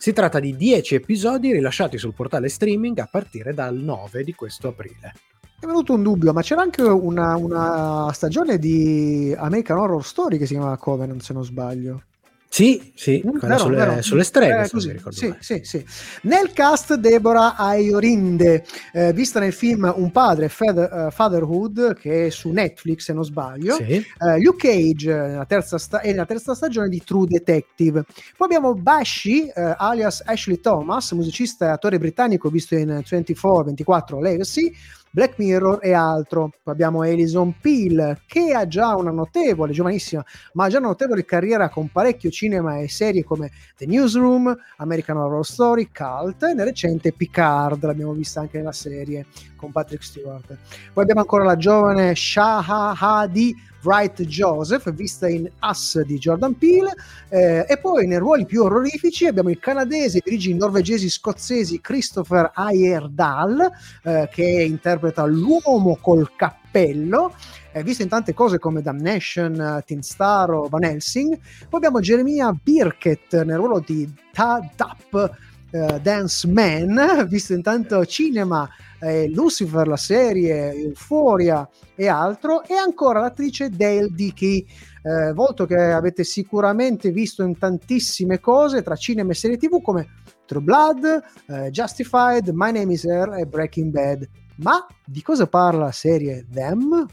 [0.00, 4.68] Si tratta di 10 episodi rilasciati sul portale streaming a partire dal 9 di questo
[4.68, 5.12] aprile.
[5.60, 10.46] È venuto un dubbio, ma c'era anche una, una stagione di American Horror Story che
[10.46, 12.04] si chiamava Covenant, se non sbaglio.
[12.52, 14.02] Sì, sì, Mm, vero, sulle, vero.
[14.02, 15.84] sulle streghe, Eh, così, sì, sì, sì.
[16.22, 22.30] Nel cast Deborah Ayorinde, eh, vista nel film Un padre, Father- eh, Fatherhood, che è
[22.30, 23.74] su Netflix se non sbaglio.
[23.76, 23.92] Sì.
[23.92, 28.02] Eh, Luke Cage eh, nella terza sta- è nella terza stagione di True Detective.
[28.36, 34.20] Poi abbiamo Bashi, eh, alias Ashley Thomas, musicista e attore britannico visto in 24, 24
[34.20, 34.72] Legacy,
[35.10, 36.52] Black Mirror e altro.
[36.62, 41.24] Poi abbiamo Alison Peel, che ha già una notevole, giovanissima, ma ha già una notevole
[41.24, 46.66] carriera con parecchio cinema e serie come The Newsroom, American Horror Story, Cult e nel
[46.66, 49.26] recente Picard, l'abbiamo vista anche nella serie
[49.60, 50.56] con Patrick Stewart.
[50.92, 56.94] Poi abbiamo ancora la giovane Shaha Hadi Wright Joseph, vista in Us di Jordan Peele,
[57.28, 62.50] eh, e poi nei ruoli più orrorifici abbiamo il canadese di origini norvegesi scozzesi Christopher
[62.54, 63.70] Ayerdal,
[64.02, 67.34] eh, che interpreta l'uomo col cappello,
[67.72, 71.38] eh, visto in tante cose come Damnation, eh, Teen Star o Van Helsing.
[71.68, 75.38] Poi abbiamo Jeremiah Birkett nel ruolo di Ta Dap
[75.70, 78.68] eh, Dance Man, visto in tanto cinema,
[79.00, 84.66] eh, Lucifer, la serie, Euphoria e altro, e ancora l'attrice Dale Dickey,
[85.02, 90.08] eh, volto che avete sicuramente visto in tantissime cose tra cinema e serie tv come
[90.44, 94.28] True Blood, eh, Justified, My Name is Earl e Breaking Bad.
[94.56, 97.06] Ma di cosa parla la serie Them?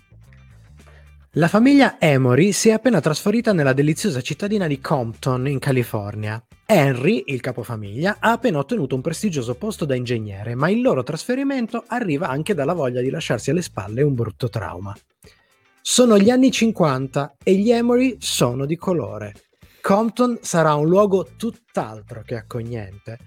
[1.37, 6.43] La famiglia Emory si è appena trasferita nella deliziosa cittadina di Compton, in California.
[6.65, 11.83] Henry, il capofamiglia, ha appena ottenuto un prestigioso posto da ingegnere, ma il loro trasferimento
[11.85, 14.97] arriva anche dalla voglia di lasciarsi alle spalle un brutto trauma.
[15.79, 19.33] Sono gli anni 50 e gli Emory sono di colore.
[19.79, 23.19] Compton sarà un luogo tutt'altro che accogliente,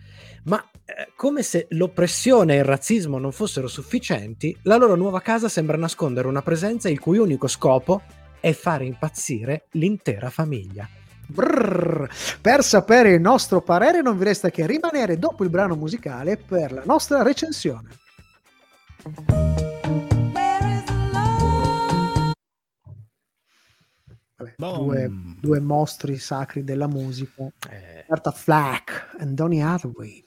[0.47, 0.61] ma
[0.97, 5.77] eh, come se l'oppressione e il razzismo non fossero sufficienti, la loro nuova casa sembra
[5.77, 8.03] nascondere una presenza il cui unico scopo
[8.41, 10.89] è fare impazzire l'intera famiglia.
[11.27, 12.09] Brrr.
[12.41, 16.73] Per sapere il nostro parere non vi resta che rimanere dopo il brano musicale per
[16.73, 17.89] la nostra recensione.
[24.37, 30.25] Vabbè, due, due mostri sacri della musica, Eh, Martha Flack e Donny Hathaway.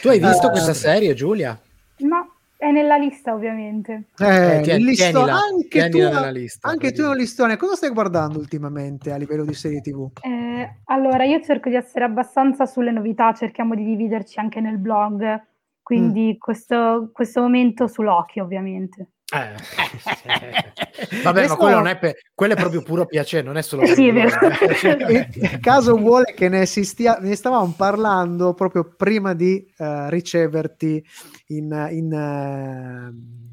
[0.00, 1.58] Tu hai visto Eh, questa serie, Giulia?
[1.98, 4.04] No, è nella lista ovviamente.
[4.18, 7.10] Eh, Eh, tien- listo- tienila, anche tu, nella lista, anche tu così.
[7.10, 7.56] un listone.
[7.56, 10.08] Cosa stai guardando ultimamente a livello di serie TV?
[10.22, 15.42] Eh, allora, io cerco di essere abbastanza sulle novità, cerchiamo di dividerci anche nel blog,
[15.82, 16.38] quindi Mm.
[16.38, 19.08] questo, questo momento su Loki ovviamente.
[19.42, 19.54] Eh.
[21.22, 24.08] Vabbè, ma quello, non è pe- quello è proprio puro piacere, non è solo Sì,
[24.08, 24.24] è
[25.34, 31.04] il caso vuole che ne, stia, ne stavamo parlando proprio prima di eh, riceverti
[31.48, 33.45] in, in, eh,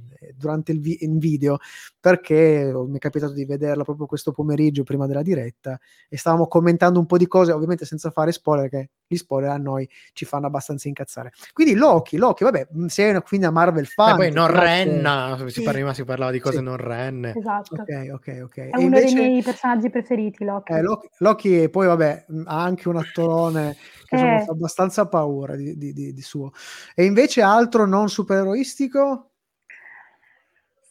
[0.43, 1.57] durante il vi- in video
[1.99, 5.79] perché mi è capitato di vederla proprio questo pomeriggio prima della diretta
[6.09, 9.57] e stavamo commentando un po' di cose ovviamente senza fare spoiler che gli spoiler a
[9.57, 14.15] noi ci fanno abbastanza incazzare quindi Loki, Loki vabbè sei quindi a Marvel fan E
[14.15, 16.63] poi non renna, si, parla- prima si parlava di cose Sì.
[16.63, 17.33] non renne.
[17.35, 17.75] Esatto.
[17.75, 20.73] ok ok ok È e uno invece dei miei personaggi preferiti, Loki.
[20.73, 23.75] eh, Loki, Loki poi vabbè mh, ha anche un attorone
[24.05, 24.43] che insomma, Eh.
[24.45, 26.51] fa abbastanza paura di, di- di- di suo
[26.95, 29.29] e invece altro non supereroistico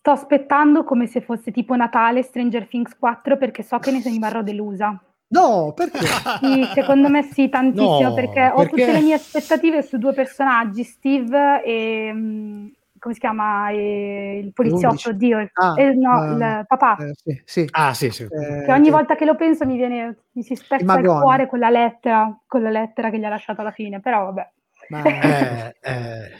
[0.03, 4.43] Sto aspettando come se fosse tipo Natale Stranger Things 4 perché so che ne rimarrò
[4.43, 5.01] delusa.
[5.29, 6.07] No, perché?
[6.41, 8.69] Sì, secondo me sì, tantissimo, No, perché ho perché?
[8.71, 12.11] tutte le mie aspettative su due personaggi, Steve e...
[12.12, 12.67] mm,
[12.99, 13.71] come si chiama?
[13.71, 16.97] E il poliziotto, oddio, il- Ah, eh, no, eh, il papà.
[16.97, 17.69] Eh, sì, sì.
[17.71, 18.25] Ah, sì, sì.
[18.25, 21.21] Eh, che ogni che- volta che lo penso mi viene, mi si spezza il Magone.
[21.21, 24.51] cuore con la lettera, con la lettera che gli ha lasciato alla fine, però vabbè.
[24.88, 26.31] Ma Eh, eh.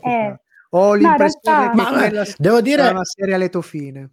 [0.00, 0.40] Eh,
[0.74, 4.10] Ho l'impressione realtà- che Ma, quella eh, devo dire- una serie a lieto fine.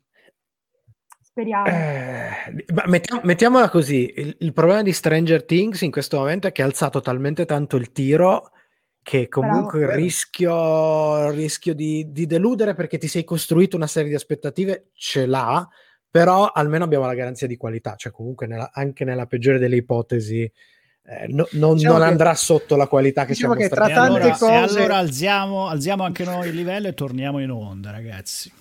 [1.21, 1.65] speriamo.
[1.67, 6.51] Eh, ma mettiam- mettiamola così: il, il problema di Stranger Things in questo momento è
[6.51, 8.51] che ha alzato talmente tanto il tiro
[9.01, 10.01] che comunque il Bravo.
[10.01, 15.25] rischio, il rischio di, di deludere perché ti sei costruito una serie di aspettative ce
[15.25, 15.65] l'ha,
[16.11, 20.51] però almeno abbiamo la garanzia di qualità, cioè comunque nella- anche nella peggiore delle ipotesi
[21.09, 23.73] eh, no- non, Diciamo non che- andrà sotto la qualità che diciamo ci ha che
[23.73, 27.49] tra E tante allora, cose- allora alziamo, alziamo anche noi il livello e torniamo in
[27.49, 28.51] onda, ragazzi.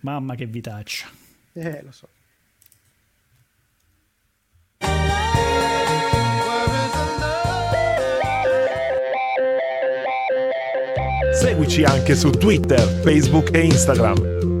[0.00, 1.06] Mamma che vitaccia.
[1.52, 2.08] Eh, lo so.
[11.32, 14.60] Seguici anche su Twitter, Facebook e Instagram.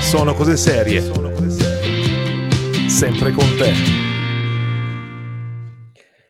[0.00, 1.02] Sono cose serie.
[2.94, 3.72] Sempre con te.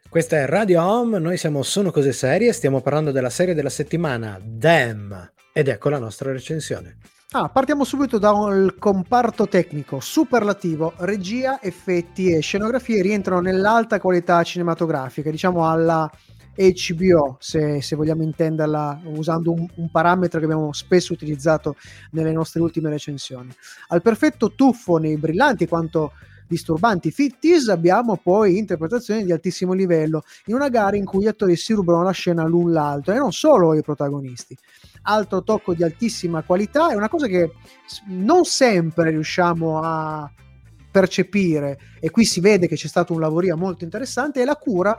[0.09, 4.41] Questa è Radio Home, noi siamo Sono Cose Serie, stiamo parlando della serie della settimana
[4.43, 5.13] Damn
[5.53, 6.97] ed ecco la nostra recensione.
[7.33, 15.31] Ah, partiamo subito dal comparto tecnico, superlativo, regia, effetti e scenografie rientrano nell'alta qualità cinematografica,
[15.31, 16.11] diciamo alla
[16.57, 21.77] HBO, se, se vogliamo intenderla usando un, un parametro che abbiamo spesso utilizzato
[22.13, 23.55] nelle nostre ultime recensioni.
[23.89, 26.13] Al perfetto tuffo nei brillanti quanto
[26.47, 31.57] disturbanti fitties abbiamo poi interpretazioni di altissimo livello in una gara in cui gli attori
[31.57, 34.57] si rubano la scena l'un l'altro e non solo i protagonisti.
[35.03, 37.53] Altro tocco di altissima qualità è una cosa che
[38.09, 40.31] non sempre riusciamo a
[40.91, 44.97] percepire e qui si vede che c'è stato un lavorio molto interessante è la cura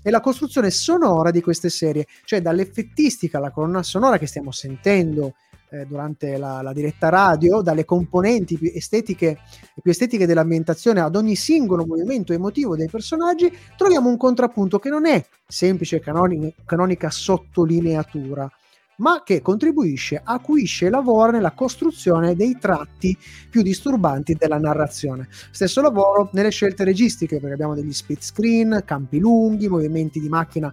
[0.00, 5.34] e la costruzione sonora di queste serie cioè dall'effettistica alla colonna sonora che stiamo sentendo
[5.72, 9.38] eh, durante la, la diretta radio dalle componenti più estetiche
[9.80, 15.06] più estetiche dell'ambientazione ad ogni singolo movimento emotivo dei personaggi troviamo un contrappunto che non
[15.06, 18.50] è semplice canoni- canonica sottolineatura
[18.96, 23.16] ma che contribuisce, acuisce e lavora nella costruzione dei tratti
[23.50, 25.26] più disturbanti della narrazione.
[25.50, 30.72] Stesso lavoro nelle scelte registiche, perché abbiamo degli split screen, campi lunghi, movimenti di macchina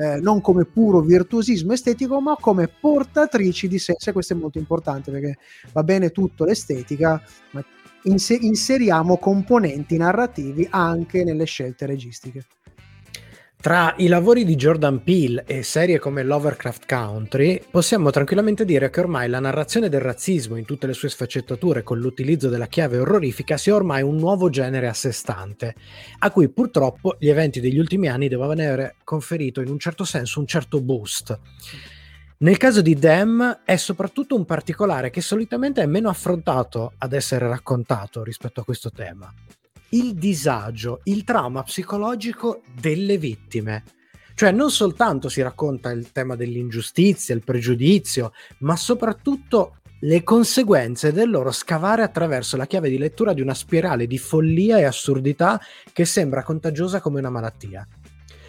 [0.00, 4.08] eh, non come puro virtuosismo estetico, ma come portatrici di senso.
[4.08, 5.36] E questo è molto importante perché
[5.72, 7.62] va bene tutto l'estetica, ma
[8.04, 12.46] inse- inseriamo componenti narrativi anche nelle scelte registiche.
[13.60, 19.00] Tra i lavori di Jordan Peele e serie come Lovecraft Country, possiamo tranquillamente dire che
[19.00, 23.58] ormai la narrazione del razzismo in tutte le sue sfaccettature con l'utilizzo della chiave orrorifica
[23.58, 25.74] sia ormai un nuovo genere a sé stante,
[26.20, 30.40] a cui purtroppo gli eventi degli ultimi anni devono avere conferito in un certo senso
[30.40, 31.38] un certo boost.
[32.38, 37.46] Nel caso di Dem è soprattutto un particolare che solitamente è meno affrontato ad essere
[37.46, 39.30] raccontato rispetto a questo tema
[39.90, 43.84] il disagio, il trauma psicologico delle vittime.
[44.34, 51.28] Cioè non soltanto si racconta il tema dell'ingiustizia, il pregiudizio, ma soprattutto le conseguenze del
[51.28, 55.60] loro scavare attraverso la chiave di lettura di una spirale di follia e assurdità
[55.92, 57.86] che sembra contagiosa come una malattia.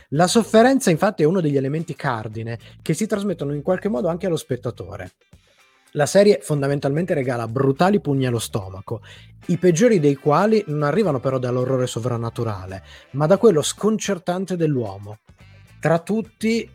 [0.10, 4.28] La sofferenza infatti è uno degli elementi cardine che si trasmettono in qualche modo anche
[4.28, 5.12] allo spettatore.
[5.92, 9.02] La serie fondamentalmente regala brutali pugni allo stomaco,
[9.48, 15.20] i peggiori dei quali non arrivano però dall'orrore sovrannaturale, ma da quello sconcertante dell'uomo.
[15.82, 16.70] Tra tutti,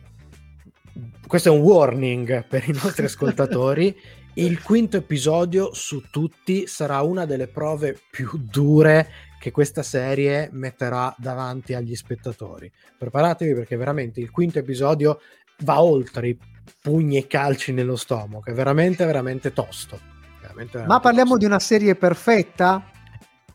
[1.25, 3.95] questo è un warning per i nostri ascoltatori,
[4.35, 11.13] il quinto episodio su tutti sarà una delle prove più dure che questa serie metterà
[11.17, 12.71] davanti agli spettatori.
[12.99, 15.19] Preparatevi perché veramente il quinto episodio
[15.61, 16.37] va oltre i
[16.81, 19.99] pugni e calci nello stomaco, è veramente veramente tosto.
[20.41, 21.37] Veramente, Ma veramente parliamo tosto.
[21.39, 22.83] di una serie perfetta?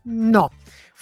[0.03, 0.51] No.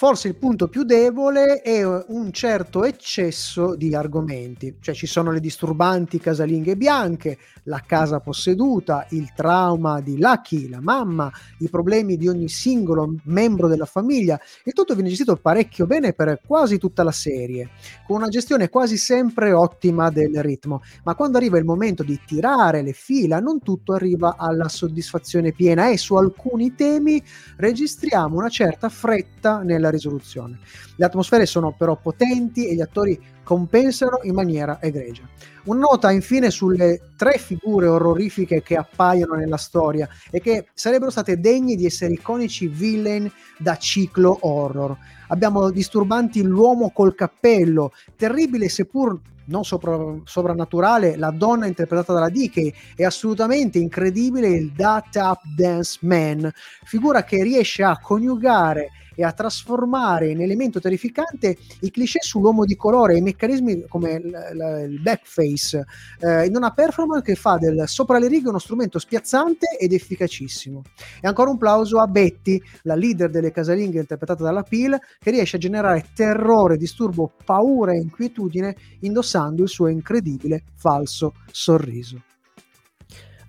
[0.00, 5.40] Forse il punto più debole è un certo eccesso di argomenti, cioè ci sono le
[5.40, 12.28] disturbanti casalinghe bianche, la casa posseduta, il trauma di Lucky, la mamma, i problemi di
[12.28, 14.40] ogni singolo membro della famiglia.
[14.64, 17.68] E tutto viene gestito parecchio bene per quasi tutta la serie,
[18.06, 22.80] con una gestione quasi sempre ottima del ritmo, ma quando arriva il momento di tirare
[22.80, 27.22] le fila non tutto arriva alla soddisfazione piena e su alcuni temi
[27.58, 30.58] registriamo una certa fretta nella della risoluzione.
[30.96, 35.22] Le atmosfere sono però potenti e gli attori compensano in maniera egregia.
[35.64, 41.38] Una nota infine sulle tre figure orrorifiche che appaiono nella storia e che sarebbero state
[41.38, 44.96] degne di essere iconici villain da ciclo horror.
[45.28, 52.72] Abbiamo disturbanti l'uomo col cappello, terribile seppur non sopra- soprannaturale, la donna interpretata dalla Dickey
[52.94, 56.50] e assolutamente incredibile il Da Tap Dance Man,
[56.84, 58.90] figura che riesce a coniugare
[59.20, 64.18] e a trasformare in elemento terrificante i cliché sull'uomo di colore e i meccanismi come
[64.18, 65.84] l- l- il backface
[66.20, 70.82] eh, in una performance che fa del sopra le righe uno strumento spiazzante ed efficacissimo.
[71.20, 75.56] E ancora un plauso a Betty, la leader delle casalinghe interpretata dalla Peel, che riesce
[75.56, 82.22] a generare terrore, disturbo, paura e inquietudine indossando il suo incredibile falso sorriso.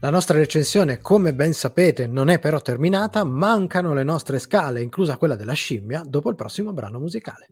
[0.03, 5.15] La nostra recensione, come ben sapete, non è però terminata, mancano le nostre scale, inclusa
[5.15, 7.47] quella della scimmia, dopo il prossimo brano musicale.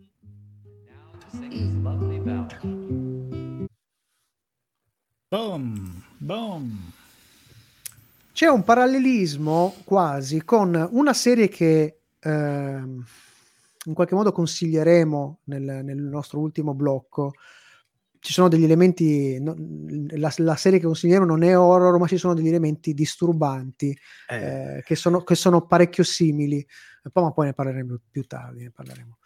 [5.27, 6.91] Boom, boom.
[8.33, 13.05] C'è un parallelismo quasi con una serie che ehm,
[13.85, 17.31] in qualche modo consiglieremo nel, nel nostro ultimo blocco.
[18.21, 19.55] Ci sono degli elementi, no-
[20.17, 23.97] la, la serie che consiglieremo non è horror, ma ci sono degli elementi disturbanti
[24.27, 26.65] Eh, eh, che, sono, che sono parecchio simili.
[27.11, 28.63] Poi, ma poi ne parleremo più tardi.
[28.63, 29.17] Ne parleremo.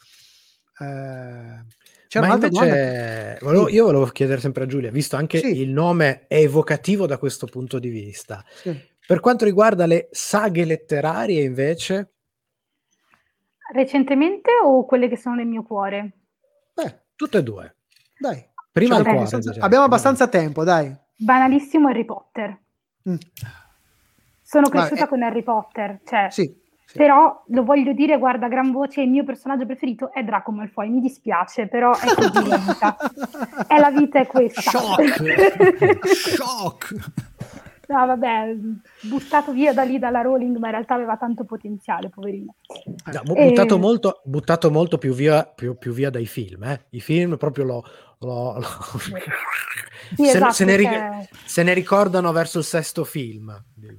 [0.80, 1.66] Eh,
[2.08, 2.76] c'era Ma un'altra domanda?
[2.76, 3.74] invece volevo- Sì.
[3.74, 5.60] io volevo chiedere sempre a Giulia, visto anche Sì.
[5.60, 8.44] il nome è evocativo da questo punto di vista.
[8.54, 8.78] Sì.
[9.06, 12.10] Per quanto riguarda le saghe letterarie, invece,
[13.74, 16.12] Recentemente o quelle che sono nel mio cuore?
[16.74, 17.76] Beh, tutte e due.
[18.20, 18.52] dai.
[18.74, 19.18] Prima Cioè, cuore.
[19.20, 19.64] abbastanza- direi.
[19.66, 20.94] abbiamo abbastanza tempo, dai.
[21.16, 22.60] Banalissimo Harry Potter.
[23.08, 23.16] Mm.
[24.42, 26.44] Sono cresciuta è- con Harry Potter, cioè, Sì,
[26.86, 26.98] sì.
[26.98, 30.90] però lo voglio dire, guarda, a gran voce, il mio personaggio preferito è Draco Malfoy,
[30.90, 32.98] mi dispiace, però è così la vita.
[33.68, 34.62] È la vita è questa.
[34.62, 36.06] Shock!
[36.14, 36.96] Shock!
[37.86, 38.56] No, vabbè,
[39.02, 42.56] buttato via da lì dalla Rowling, ma in realtà aveva tanto potenziale, poverino.
[43.12, 46.64] No, bu- Eh, buttato, molto, buttato molto più via, più, più via dai film.
[46.64, 46.86] eh.
[46.92, 47.84] I film proprio lo...
[48.20, 48.66] lo- lo-
[50.16, 53.52] Sì, se, esatto, se ne ri- cioè- se ne ricordano verso il sesto film.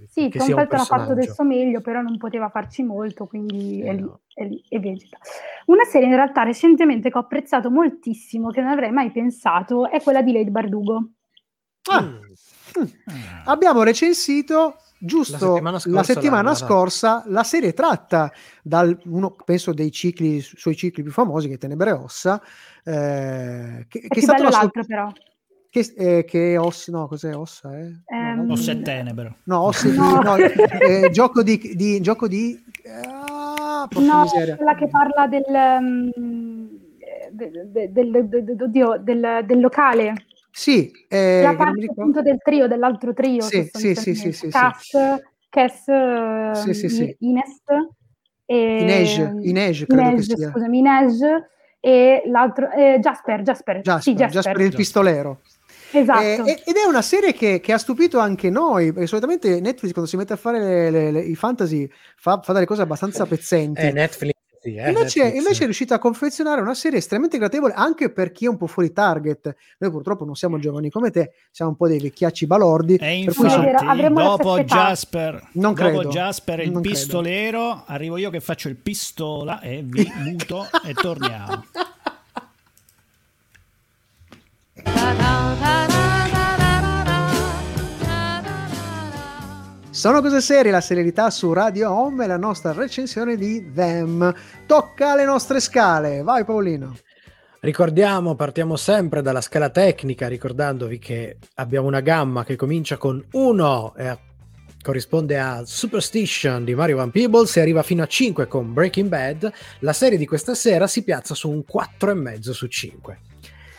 [0.08, 3.82] Sì, che Tom Felton ha fatto del suo meglio, però non poteva farci molto, quindi
[3.82, 4.20] Eh, è, lì, no.
[4.32, 5.18] è lì e vegeta.
[5.66, 10.00] Una serie in realtà recentemente che ho apprezzato moltissimo, che non avrei mai pensato, è
[10.02, 11.08] quella di Lady Bardugo.
[11.90, 12.32] Ah, Mm.
[12.80, 12.86] Mm.
[13.46, 19.36] Abbiamo recensito giusto La settimana la scorsa settimana la- scorsa la serie tratta dal uno
[19.44, 22.40] penso dei cicli su- suoi cicli più famosi che è Tenebre e Ossa
[22.84, 25.12] eh, che, È che è più stato l'altro però.
[25.68, 27.92] che, eh, che Ossa no cos'è Ossa eh?
[28.06, 29.36] Ehm, no, O se tenebro.
[29.44, 30.20] no, Ossa No.
[30.22, 32.58] no, eh, gioco di, di gioco di
[33.04, 34.56] ah, No, miseria.
[34.56, 35.42] quella che parla del,
[37.32, 40.14] de- de- del, de- de- oddio, del- del locale,
[40.56, 44.48] sì eh, la parte appunto del trio, dell'altro trio, Sì, sì, sì, sì, sì, sì.
[44.50, 44.90] Cass,
[45.48, 47.16] Cass, eh, Sì, sì, sì.
[47.20, 47.62] Ines
[48.46, 51.20] e Inej, Inej credo Inej, che sia scusami, Inej
[51.80, 55.40] e l'altro eh, Jasper, Jasper, Jasper, sì, Jasper, Jasper il pistolero
[55.92, 56.44] esatto.
[56.44, 60.08] Eh, ed è una serie che, che ha stupito anche noi, perché solitamente Netflix quando
[60.08, 63.80] si mette a fare le- le- le- i fantasy fa, fa delle cose abbastanza pezzenti.
[63.86, 64.34] Eh, Netflix,
[64.64, 65.34] sì, eh, invece, Netflix.
[65.42, 68.66] invece è riuscita a confezionare una serie estremamente gradevole anche per chi è un po'
[68.66, 69.54] fuori target.
[69.78, 72.94] Noi purtroppo non siamo giovani come te, siamo un po' dei vecchiacci balordi.
[72.94, 74.58] E per cui infatti, sono- dopo.
[74.62, 76.08] Jasper, Non dopo credo.
[76.08, 76.96] Jasper e il Non credo.
[76.96, 81.64] pistolero, arrivo io che faccio il pistola e vi muto e torniamo.
[90.04, 94.34] Sono cose serie, la serialità su Radio Home e la nostra recensione di Them.
[94.66, 96.20] Tocca alle nostre scale.
[96.20, 96.94] Vai Paolino.
[97.60, 103.94] Ricordiamo, partiamo sempre dalla scala tecnica, ricordandovi che abbiamo una gamma che comincia con 1
[103.96, 104.18] e
[104.82, 109.50] corrisponde a Superstition di Mario Van Peebles e arriva fino a 5 con Breaking Bad.
[109.78, 113.18] La serie di questa sera si piazza su un 4,5 su 5.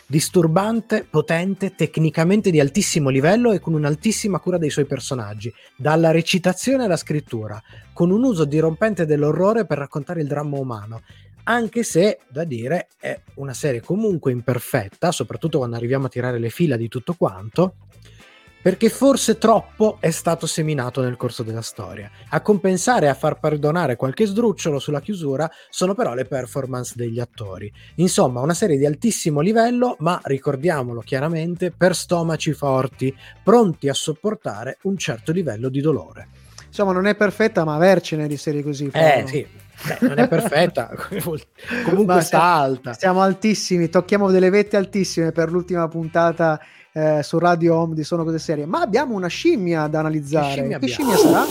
[0.08, 6.84] Disturbante, potente, tecnicamente di altissimo livello e con un'altissima cura dei suoi personaggi, dalla recitazione
[6.84, 7.60] alla scrittura,
[7.92, 11.02] con un uso dirompente dell'orrore per raccontare il dramma umano
[11.48, 16.50] anche se da dire è una serie comunque imperfetta, soprattutto quando arriviamo a tirare le
[16.50, 17.74] fila di tutto quanto,
[18.66, 22.10] perché forse troppo è stato seminato nel corso della storia.
[22.30, 27.20] A compensare e a far perdonare qualche sdrucciolo sulla chiusura sono però le performance degli
[27.20, 27.72] attori.
[27.98, 34.78] Insomma, una serie di altissimo livello, ma ricordiamolo chiaramente, per stomaci forti, pronti a sopportare
[34.82, 36.26] un certo livello di dolore.
[36.66, 38.90] Insomma, non è perfetta, ma avercene di serie così.
[38.92, 39.46] Eh sì,
[39.86, 40.90] Beh, non è perfetta,
[41.84, 42.92] comunque Ma sta siamo- alta.
[42.94, 46.60] Siamo altissimi, tocchiamo delle vette altissime per l'ultima puntata
[46.96, 48.64] eh, su Radio Home di Sono Cose Serie.
[48.64, 50.46] Ma abbiamo una scimmia da analizzare.
[50.46, 51.14] Che scimmia Che abbiamo?
[51.16, 51.44] scimmia sarà?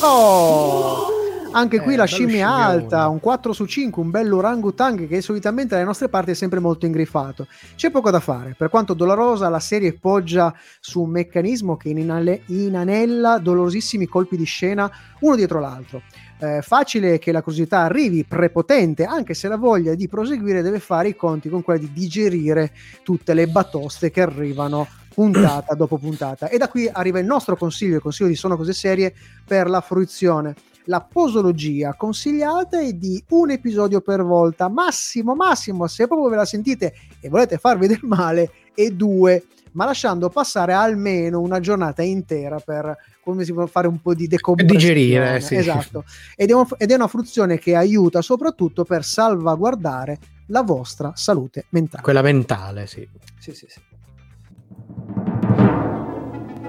[0.00, 1.06] Oh!
[1.50, 2.62] Anche qui Eh, la bello scimmia scimmione.
[2.62, 6.60] alta, un 4 su 5, un bello orangutang che solitamente dalle nostre parti è sempre
[6.60, 7.46] molto ingrifato.
[7.74, 13.38] C'è poco da fare, per quanto dolorosa la serie poggia su un meccanismo che inanella
[13.38, 14.88] dolorosissimi colpi di scena
[15.20, 16.02] uno dietro l'altro.
[16.40, 21.08] Eh, facile che la curiosità arrivi prepotente, anche se la voglia di proseguire deve fare
[21.08, 22.72] i conti con quella di digerire
[23.02, 26.48] tutte le batoste che arrivano puntata dopo puntata.
[26.48, 29.12] E da qui arriva il nostro consiglio, il consiglio di Sono Cose Serie
[29.44, 30.54] per la fruizione.
[30.84, 36.44] La posologia consigliata è di un episodio per volta, massimo, massimo, se proprio ve la
[36.44, 39.42] sentite e volete farvi del male, e due,
[39.78, 44.26] ma lasciando passare almeno una giornata intera per come si può fare un po' di
[44.26, 44.76] decompressione.
[44.76, 45.54] Digerire, sì.
[45.54, 46.02] Esatto.
[46.34, 51.66] Ed è, un- ed è una fruizione che aiuta soprattutto per salvaguardare la vostra salute
[51.68, 52.02] mentale.
[52.02, 53.08] Quella mentale, sì.
[53.38, 53.80] Sì, sì, sì.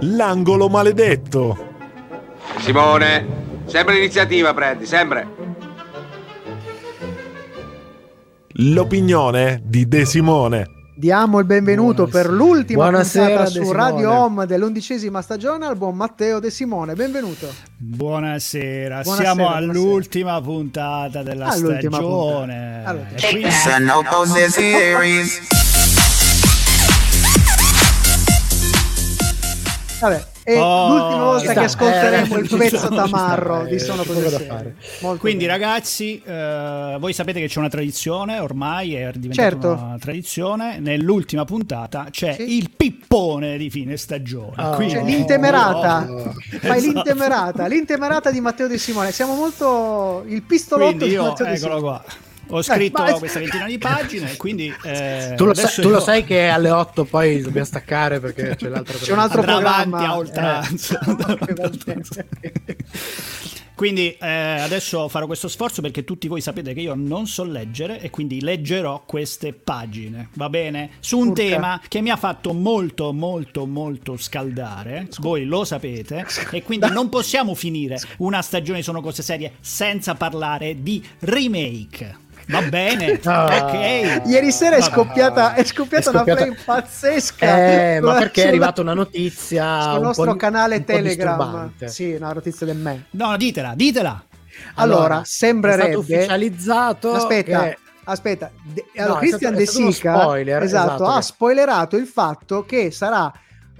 [0.01, 1.57] L'angolo maledetto.
[2.59, 3.25] Simone,
[3.65, 5.27] sempre l'iniziativa prendi, sempre.
[8.49, 10.77] L'opinione di De Simone.
[10.99, 12.23] Diamo il benvenuto Buonasera.
[12.27, 13.77] per l'ultima Buonasera, puntata su Simone.
[13.77, 16.93] Radio Home dell'undicesima stagione al buon Matteo De Simone.
[16.93, 17.47] Benvenuto.
[17.77, 22.81] Buonasera, Buonasera, siamo all'ultima puntata della All'ultima stagione.
[22.83, 23.15] puntata.
[23.15, 25.29] E quindi-.
[30.01, 31.83] Vabbè, è Oh, l'ultima volta che sta.
[31.85, 34.75] ascolteremo Eh, il pezzo ci tamarro di eh, Sono Cose Serie.
[35.17, 35.57] Quindi bene.
[35.57, 39.67] ragazzi, eh, voi sapete che c'è una tradizione, ormai è diventata Certo.
[39.83, 42.57] una tradizione, nell'ultima puntata c'è Sì.
[42.57, 44.53] il pippone di fine stagione.
[44.63, 44.75] Oh.
[44.75, 46.33] Quindi- Cioè, l'intemerata, Oh.
[46.59, 46.79] fai Esatto.
[46.79, 49.11] l'intemerata, l'intemerata di Matteo De Simone.
[49.11, 51.81] Siamo molto il pistolotto Quindi di io, Matteo De eccolo Simone.
[51.81, 52.03] qua,
[52.49, 56.23] ho scritto ma- questa ventina di pagine, quindi eh, Tu, lo sai, tu lo sai
[56.23, 60.07] che alle 8 poi dobbiamo staccare perché c'è l'altro C'è un altro andrà programma.
[60.07, 60.99] a oltranza.
[61.09, 62.01] Eh, va bene.
[63.79, 68.01] Quindi eh, adesso farò questo sforzo perché tutti voi sapete che io non so leggere
[68.01, 70.89] e quindi leggerò queste pagine, va bene?
[70.99, 71.41] Su un Urca.
[71.41, 77.07] tema che mi ha fatto molto molto molto scaldare, voi lo sapete, e quindi non
[77.07, 82.27] possiamo finire una stagione sono cose serie senza parlare di remake.
[82.49, 83.19] Va bene?
[83.25, 83.45] Ah.
[83.45, 84.27] ok.
[84.27, 87.57] Ieri sera è scoppiata, è scoppiata È scoppiata- una play pazzesca.
[87.95, 91.71] Eh, ma perché è arrivata una notizia sul un nostro po' canale un Telegram.
[91.85, 93.05] Sì, una notizia del me.
[93.11, 94.23] No, ditela, ditela.
[94.75, 98.51] Allora, È sembrerebbe stato ufficializzato Aspetta, che- aspetta.
[98.61, 102.05] De- No, allora, è Christian stato- è De Sica spoiler, esatto, esatto, ha spoilerato il
[102.07, 103.31] fatto che sarà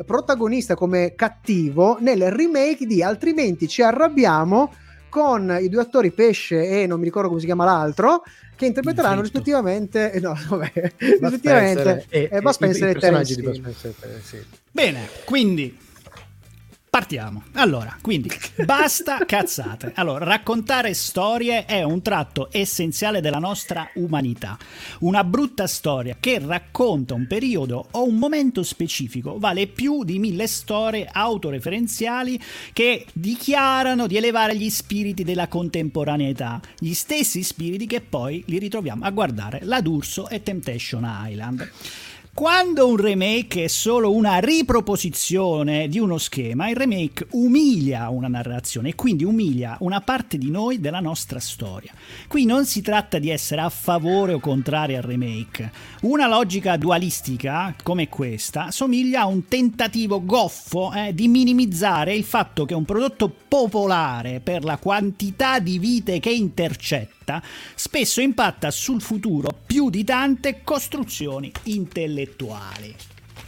[0.05, 4.71] protagonista come cattivo nel remake di Altrimenti ci arrabbiamo
[5.09, 8.23] con i due attori Pesce e non mi ricordo come si chiama l'altro
[8.55, 12.05] che interpreteranno rispettivamente eh, no, vabbè, rispettivamente Spencer.
[12.09, 13.95] e, eh, Bud e- Spencer i e personaggi Terence
[14.31, 14.45] eh.
[14.71, 15.77] Bene, quindi
[16.99, 17.43] partiamo.
[17.53, 18.29] Allora, quindi
[18.65, 19.93] basta cazzate.
[19.95, 24.57] Allora, raccontare storie è un tratto essenziale della nostra umanità.
[24.99, 30.45] Una brutta storia che racconta un periodo o un momento specifico vale più di mille
[30.47, 32.37] storie autoreferenziali
[32.73, 39.05] che dichiarano di elevare gli spiriti della contemporaneità, gli stessi spiriti che poi li ritroviamo
[39.05, 41.71] a guardare La D'Urso e Temptation Island.
[42.39, 48.87] Quando un remake è solo una riproposizione di uno schema, il remake umilia una narrazione
[48.87, 51.91] e quindi umilia una parte di noi della nostra storia.
[52.29, 55.69] Qui non si tratta di essere a favore o contrari al remake.
[56.03, 62.63] Una logica dualistica come questa somiglia a un tentativo goffo eh, di minimizzare il fatto
[62.63, 67.43] che un prodotto popolare per la quantità di vite che intercetta
[67.75, 72.28] spesso impatta sul futuro più di tante costruzioni intellettuali.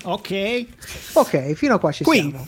[0.04, 0.66] Ok?
[1.14, 2.48] ok fino a qua ci Quindi, siamo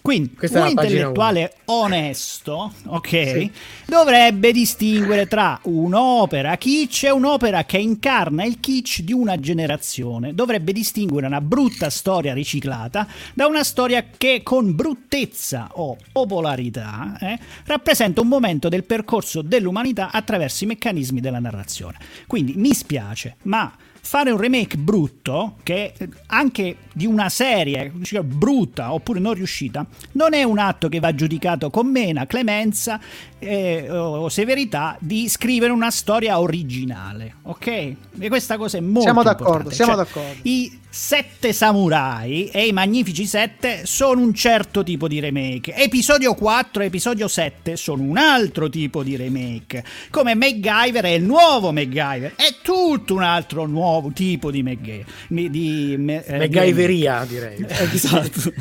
[0.00, 3.50] quindi Questa è un intellettuale onesto, ok, Sì.
[3.84, 10.34] dovrebbe distinguere tra un'opera kitsch e un'opera che incarna il kitsch di una generazione.
[10.34, 17.38] Dovrebbe distinguere una brutta storia riciclata da una storia che con bruttezza o popolarità eh,
[17.66, 21.98] rappresenta un momento del percorso dell'umanità attraverso i meccanismi della narrazione.
[22.26, 23.70] Quindi mi spiace, ma
[24.08, 25.92] fare un remake brutto, che
[26.28, 31.14] anche di una serie cioè, brutta oppure non riuscita, non è un atto che va
[31.14, 32.98] giudicato con mena clemenza
[33.38, 37.66] eh, o severità di scrivere una storia originale, ok?
[37.66, 39.74] E questa cosa è molto Siamo d'accordo, importante.
[39.74, 40.38] siamo Cioè, d'accordo.
[40.44, 45.72] i Sette Samurai e i Magnifici Sette sono un certo tipo di remake.
[45.72, 49.84] Episodio 4 e episodio 7 sono un altro tipo di remake.
[50.10, 55.04] Come MacGyver è il nuovo MacGyver, è tutto un altro nuovo tipo di MacGyver.
[55.28, 57.64] Di, me- eh, di MacGyveria, direi.
[57.94, 58.52] Esatto.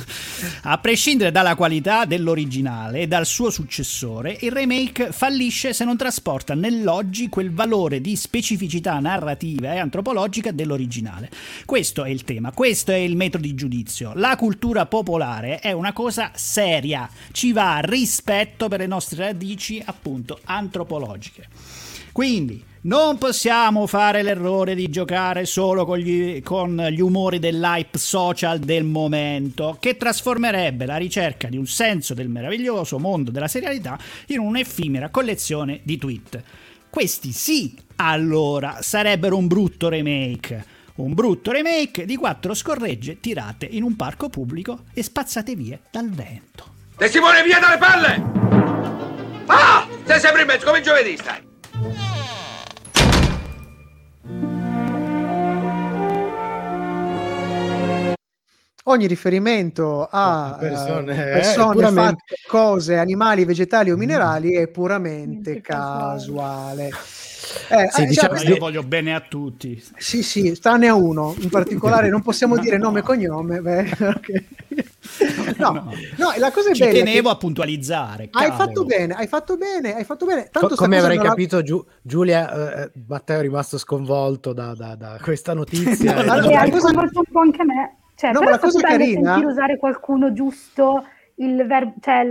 [0.61, 6.53] A prescindere dalla qualità dell'originale e dal suo successore, il remake fallisce se non trasporta
[6.53, 11.31] nell'oggi quel valore di specificità narrativa e antropologica dell'originale.
[11.65, 14.11] Questo è il tema, questo è il metodo di giudizio.
[14.15, 20.37] La cultura popolare è una cosa seria, ci va rispetto per le nostre radici appunto
[20.43, 21.47] antropologiche.
[22.11, 28.59] Quindi non possiamo fare l'errore di giocare solo con gli, con gli, umori dell'hype social
[28.59, 33.97] del momento, che trasformerebbe la ricerca di un senso del meraviglioso mondo della serialità
[34.27, 36.43] in un'effimera collezione di tweet.
[36.89, 40.75] Questi sì, allora, sarebbero un brutto remake.
[40.97, 46.09] Un brutto remake di quattro scorregge tirate in un parco pubblico e spazzate via dal
[46.09, 46.73] vento.
[46.97, 49.45] Te Simone via dalle palle!
[49.45, 49.87] Ah!
[50.05, 51.45] Sei sempre in mezzo come giovedì stai!
[58.89, 64.67] ogni riferimento a persone, eh, eh, persone puramente- fatte, cose, animali, vegetali o minerali è
[64.67, 66.89] puramente casuale.
[67.69, 69.81] Eh, Sì, eh, diciamo- diciamo- io voglio bene a tutti.
[69.97, 73.61] sì, sì, tranne a uno in particolare, non possiamo dire nome e cognome.
[73.61, 74.43] beh, ok.
[75.57, 78.23] no, no, la cosa è Ci bella tenevo che a puntualizzare.
[78.31, 78.53] hai cavolo.
[78.55, 80.49] fatto bene, hai fatto bene, hai fatto bene.
[80.51, 84.73] Tanto Co- come avrei non la- capito, Giu- Giulia, eh, Matteo è rimasto sconvolto da,
[84.75, 86.13] da- da questa notizia.
[86.15, 87.97] No, E- no, no, ha la cosa- coinvolto un po' anche me.
[88.15, 91.03] Cioè, No, però ma è la stato cosa carina- sentire usare qualcuno giusto
[91.39, 92.23] il ver- cioè,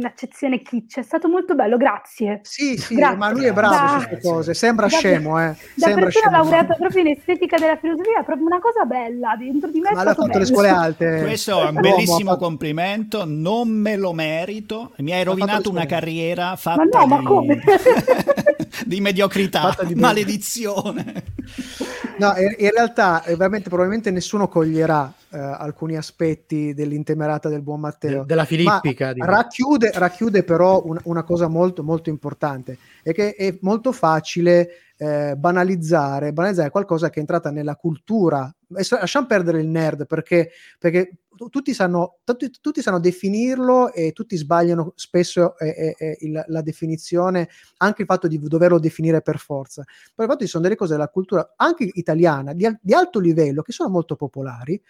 [0.00, 0.98] l'accezione kitsch.
[0.98, 2.40] È stato molto bello, grazie.
[2.44, 3.16] Sì, sì, Grazie.
[3.16, 4.54] ma lui è bravo Da- su queste cose.
[4.54, 5.46] Sembra da- scemo, eh.
[5.74, 6.42] Da Sembra persona scemo.
[6.42, 9.34] laureata proprio in estetica della filosofia, è proprio una cosa bella.
[9.36, 10.44] Dentro di me Ma l'ha fatto le bello.
[10.44, 11.20] scuole alte.
[11.22, 15.86] Questo è un bellissimo fatto- complimento, non me lo merito, mi hai rovinato le una
[15.86, 17.24] carriera fatta no, ma di...
[17.24, 17.60] come?
[18.86, 21.24] di mediocrità, Fatta di- maledizione.
[22.18, 27.80] No, in, in realtà, eh, veramente, probabilmente nessuno coglierà eh, alcuni aspetti dell'intemerata del buon
[27.80, 28.20] Matteo.
[28.20, 28.26] de-
[29.06, 29.34] della filippica.
[29.36, 34.70] Racchiude, racchiude però un- una cosa molto, molto importante, è che è molto facile
[35.02, 38.54] eh, banalizzare, banalizzare qualcosa che è entrata nella cultura.
[38.70, 44.12] Adesso lasciamo perdere il nerd perché, perché tu- tutti, sanno, tutti, tutti sanno definirlo e
[44.12, 49.22] tutti sbagliano spesso eh, eh, eh, il- la definizione, anche il fatto di doverlo definire
[49.22, 49.82] per forza.
[50.14, 53.62] Però il fatto ci sono delle cose della cultura, anche italiana, di, di alto livello,
[53.62, 54.80] che sono molto popolari,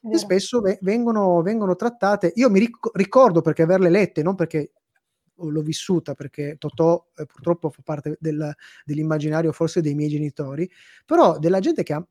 [0.00, 0.14] Vero.
[0.14, 2.32] e spesso ve- vengono, vengono trattate.
[2.36, 4.72] Io mi ric- ricordo perché averle lette, non perché
[5.40, 8.52] l'ho vissuta, perché Totò eh, purtroppo fa parte del-
[8.84, 10.68] dell'immaginario forse dei miei genitori,
[11.06, 12.04] però della gente che ha-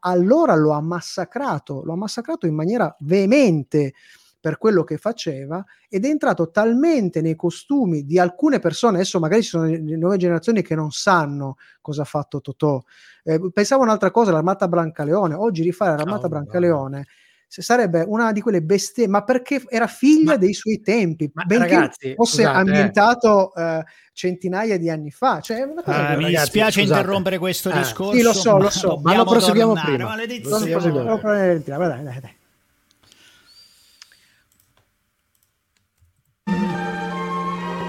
[0.00, 3.94] allora lo ha massacrato, lo ha massacrato in maniera veemente
[4.38, 9.42] per quello che faceva ed è entrato talmente nei costumi di alcune persone, adesso magari
[9.42, 12.82] ci sono le nuove generazioni che non sanno cosa ha fatto Totò,
[13.24, 17.25] eh, pensavo a un'altra cosa, l'armata Brancaleone, oggi rifare l'armata Oh, Brancaleone se
[17.62, 21.74] sarebbe una di quelle bestie, ma perché era figlia Ma- dei suoi tempi, ma benché
[21.74, 22.60] ragazzi, fosse scusate, eh.
[22.60, 25.40] ambientato eh, centinaia di anni fa.
[25.40, 28.16] Cioè, è una cosa Ah, che- mi dispiace interrompere questo Eh, discorso.
[28.16, 30.04] sì, lo so, lo so, ma lo proseguiamo prima.
[30.06, 30.70] maledizione.
[30.70, 32.34] dai, dai, dai.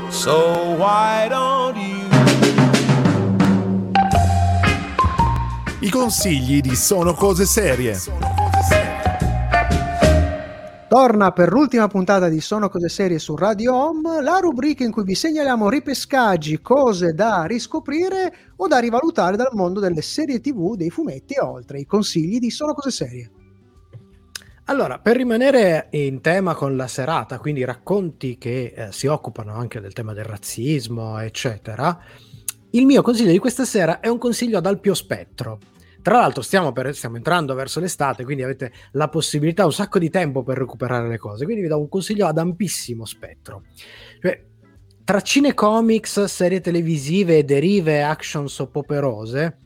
[0.10, 2.08] So why don't you?
[5.82, 7.97] I consigli di Sono Cose Serie.
[10.88, 15.04] Torna per l'ultima puntata di Sono Cose Serie su Radio Home, la rubrica in cui
[15.04, 20.90] vi segnaliamo ripescaggi, cose da riscoprire o da rivalutare dal mondo delle serie TV, dei
[20.90, 21.82] fumetti e oltre.
[21.82, 23.32] I consigli di Sono Cose Serie.
[24.70, 29.82] Allora, per rimanere in tema con la serata, quindi racconti che eh, si occupano anche
[29.82, 32.00] del tema del razzismo, eccetera,
[32.72, 35.60] il mio consiglio di questa sera è un consiglio ad ampio spettro.
[36.08, 40.10] Tra l'altro stiamo, per- stiamo entrando verso l'estate, quindi avete la possibilità, un sacco di
[40.10, 43.64] tempo per recuperare le cose, quindi vi do un consiglio ad ampissimo spettro.
[44.22, 44.41] Cioè,
[45.03, 49.58] tra cinecomics, serie televisive, derive, action soap-operose,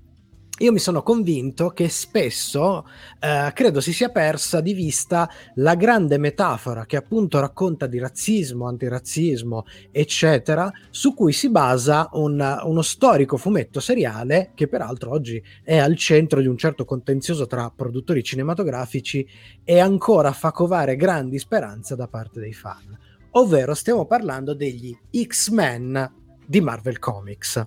[0.59, 2.85] io mi sono convinto che spesso
[3.19, 8.67] eh, credo si sia persa di vista la grande metafora che appunto racconta di razzismo,
[8.67, 15.77] antirazzismo, eccetera, su cui si basa un- uno storico fumetto seriale che peraltro oggi è
[15.77, 19.27] al centro di un certo contenzioso tra produttori cinematografici
[19.63, 22.95] e ancora fa covare grandi speranze da parte dei fan.
[23.31, 26.13] Ovvero stiamo parlando degli X-Men
[26.45, 27.65] di Marvel Comics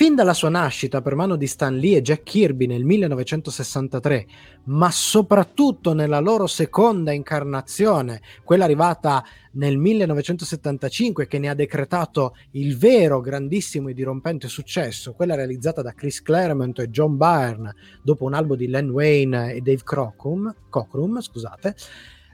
[0.00, 4.26] Fin dalla sua nascita per mano di Stan Lee e Jack Kirby nel 1963,
[4.64, 9.22] ma soprattutto nella loro seconda incarnazione, quella arrivata
[9.52, 15.92] nel 1975 che ne ha decretato il vero grandissimo e dirompente successo, quella realizzata da
[15.92, 21.20] Chris Claremont e John Byrne dopo un album di Len Wayne e Dave Cockrum, Cockrum
[21.20, 21.76] scusate,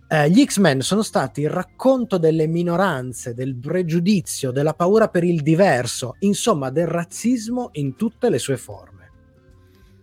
[0.09, 5.43] eh, gli X-Men sono stati il racconto delle minoranze, del pregiudizio, della paura per il
[5.43, 8.95] diverso, insomma del razzismo in tutte le sue forme.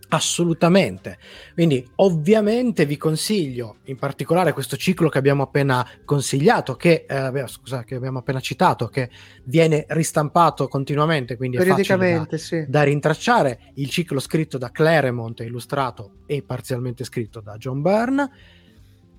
[0.08, 1.18] Assolutamente.
[1.54, 7.82] Quindi ovviamente vi consiglio in particolare questo ciclo che abbiamo appena consigliato, che, eh, scusa,
[7.82, 9.10] che abbiamo appena citato, che
[9.44, 12.64] viene ristampato continuamente, quindi è facile da, sì.
[12.68, 18.30] da rintracciare, il ciclo scritto da Claremont, illustrato e parzialmente scritto da John Byrne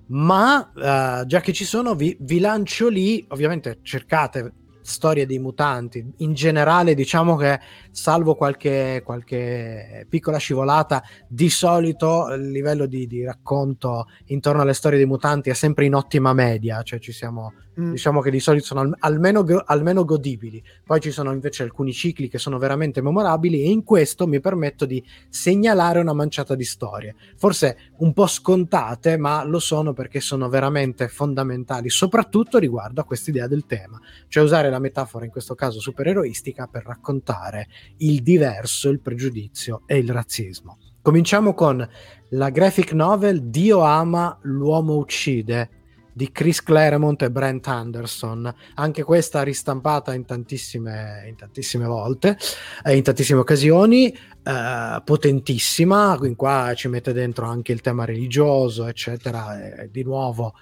[0.08, 6.14] ma uh, già che ci sono vi, vi, lancio lì ovviamente cercate storie dei mutanti.
[6.18, 7.60] In generale diciamo che
[7.92, 15.00] salvo qualche, qualche piccola scivolata di solito il livello di, di, racconto intorno alle storie
[15.00, 17.92] dei mutanti è sempre in ottima media cioè ci siamo mm.
[17.92, 22.30] diciamo che di solito sono al, almeno, almeno godibili poi ci sono invece alcuni cicli
[22.30, 27.16] che sono veramente memorabili e in questo mi permetto di segnalare una manciata di storie
[27.36, 33.48] forse un po' scontate ma lo sono perché sono veramente fondamentali soprattutto riguardo a quest'idea
[33.48, 37.68] del tema cioè usare la metafora in questo caso supereroistica per raccontare
[37.98, 40.78] il diverso, il pregiudizio e il razzismo.
[41.02, 41.88] Cominciamo con
[42.30, 45.70] la graphic novel Dio ama, l'uomo uccide
[46.16, 48.52] di Chris Claremont e Brent Anderson.
[48.76, 52.38] Anche questa ristampata in tantissime, in tantissime volte,
[52.86, 56.18] eh, in tantissime occasioni, eh, potentissima.
[56.24, 59.62] In qua ci mette dentro anche il tema religioso, eccetera.
[59.62, 60.54] E, di nuovo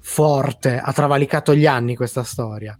[0.00, 2.78] forte, ha travalicato gli anni questa storia.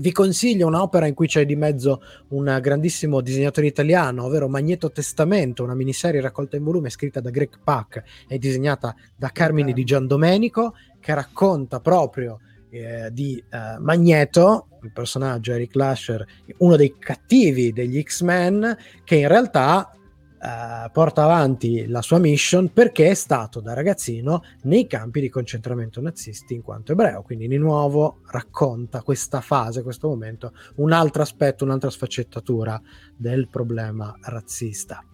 [0.00, 5.64] Vi consiglio un'opera in cui c'è di mezzo un grandissimo disegnatore italiano, ovvero Magneto Testamento,
[5.64, 10.06] una miniserie raccolta in volume scritta da Greg Pak e disegnata da Carmine di Gian
[10.06, 12.40] Domenico, che racconta proprio
[12.70, 16.24] eh, di eh, Magneto, il personaggio Eric Lasher,
[16.58, 19.92] uno dei cattivi degli X-Men, che in realtà
[20.40, 26.00] Uh, porta avanti la sua mission perché è stato da ragazzino nei campi di concentramento
[26.00, 27.22] nazisti in quanto ebreo.
[27.22, 32.80] Quindi di nuovo racconta questa fase, questo momento, un altro aspetto, un'altra sfaccettatura
[33.16, 35.04] del problema razzista.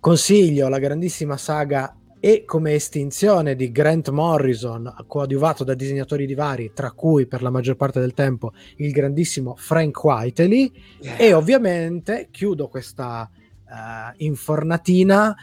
[0.00, 6.70] Consiglio la grandissima saga e come estinzione di Grant Morrison, coadiuvato da disegnatori di vari,
[6.72, 10.70] tra cui per la maggior parte del tempo il grandissimo Frank Whiteley.
[11.00, 11.16] Yeah.
[11.16, 15.34] E ovviamente chiudo questa uh, in fornatina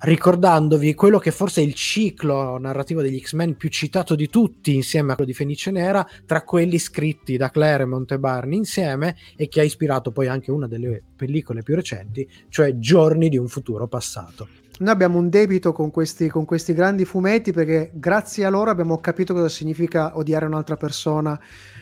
[0.00, 5.12] ricordandovi quello che forse è il ciclo narrativo degli X-Men più citato di tutti insieme
[5.12, 9.60] a quello di Fenice Nera, tra quelli scritti da Claremont e Barney insieme e che
[9.60, 14.66] ha ispirato poi anche una delle pellicole più recenti, cioè Giorni di un futuro passato.
[14.80, 18.98] Noi abbiamo un debito con questi, con questi grandi fumetti perché grazie a loro abbiamo
[18.98, 21.38] capito cosa significa odiare un'altra persona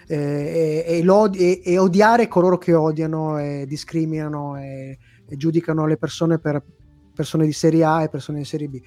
[0.06, 6.38] eh, e, e, e, odiare coloro che odiano e discriminano e, e giudicano le persone
[6.38, 6.62] per
[7.16, 8.80] persone di serie A e persone di serie B.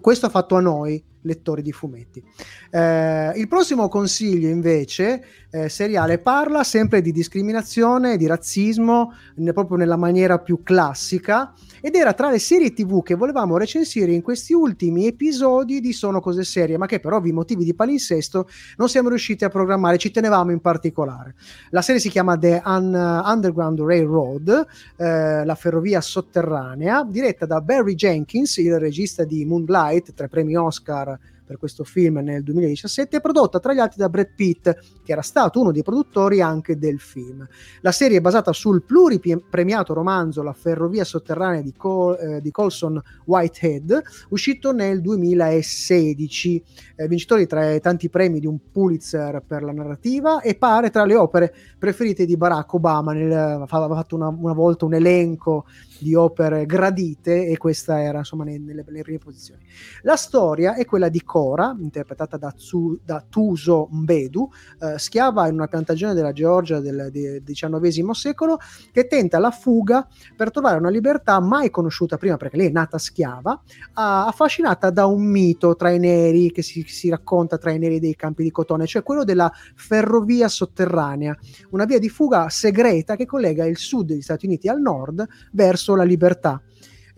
[0.00, 2.22] Questo ha fatto a noi lettori di fumetti.
[2.70, 9.76] Eh, il prossimo consiglio invece eh, seriale parla sempre di discriminazione, di razzismo, ne, proprio
[9.76, 14.52] nella maniera più classica ed era tra le serie tv che volevamo recensire in questi
[14.52, 19.08] ultimi episodi di Sono cose serie, ma che per ovvi motivi di palinsesto non siamo
[19.08, 21.34] riusciti a programmare, ci tenevamo in particolare.
[21.70, 24.66] La serie si chiama The Un- Underground Railroad,
[24.96, 29.75] eh, la ferrovia sotterranea, diretta da Barry Jenkins, il regista di Moonlight,
[30.14, 34.76] tre premi Oscar per questo film nel 2017, prodotta tra gli altri da Brad Pitt,
[35.04, 37.46] che era stato uno dei produttori anche del film.
[37.80, 43.00] La serie è basata sul pluripremiato romanzo La ferrovia sotterranea di, Col- eh, di Colson
[43.24, 46.64] Whitehead, uscito nel 2016,
[46.96, 51.04] eh, vincitore tra i tanti premi di un Pulitzer per la narrativa e pare tra
[51.04, 53.12] le opere preferite di Barack Obama.
[53.12, 55.66] Nel, aveva fatto una, una volta un elenco
[55.98, 59.64] di opere gradite e questa era insomma nelle, nelle prime posizioni.
[60.02, 64.48] La storia è quella di Cora, interpretata da, Tsu, da Tuso Mbedu,
[64.80, 68.58] eh, schiava in una piantagione della Georgia del, del XIX secolo,
[68.92, 72.98] che tenta la fuga per trovare una libertà mai conosciuta prima, perché lei è nata
[72.98, 73.60] schiava,
[73.94, 78.14] affascinata da un mito tra i neri che si, si racconta tra i neri dei
[78.16, 81.36] campi di cotone, cioè quello della ferrovia sotterranea,
[81.70, 85.85] una via di fuga segreta che collega il sud degli Stati Uniti al nord verso
[85.86, 86.60] verso la libertà.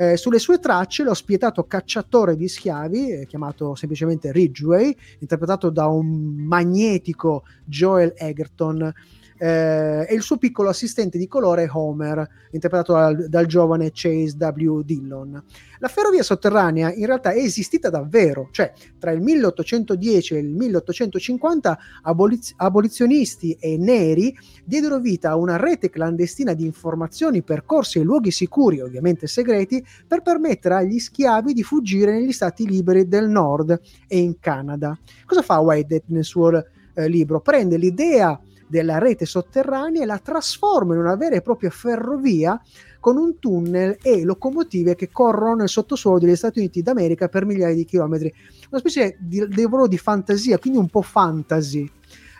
[0.00, 5.86] Eh, sulle sue tracce lo spietato cacciatore di schiavi, eh, chiamato semplicemente Ridgway, interpretato da
[5.86, 8.92] un magnetico Joel Egerton,
[9.38, 14.82] eh, e il suo piccolo assistente di colore Homer, interpretato dal, dal giovane Chase W.
[14.82, 15.42] Dillon.
[15.80, 21.78] La ferrovia sotterranea in realtà è esistita davvero, cioè tra il 1810 e il 1850
[22.02, 28.32] aboliz- abolizionisti e neri diedero vita a una rete clandestina di informazioni, percorsi e luoghi
[28.32, 34.18] sicuri, ovviamente segreti, per permettere agli schiavi di fuggire negli stati liberi del nord e
[34.18, 34.98] in Canada.
[35.24, 36.50] Cosa fa Whitehead nel suo
[36.94, 37.40] eh, libro?
[37.40, 38.38] Prende l'idea
[38.68, 42.60] della rete sotterranea e la trasforma in una vera e propria ferrovia
[43.00, 47.74] con un tunnel e locomotive che corrono nel sottosuolo degli Stati Uniti d'America per migliaia
[47.74, 48.32] di chilometri.
[48.70, 51.90] Una specie di, di lavoro di fantasia, quindi un po' fantasy.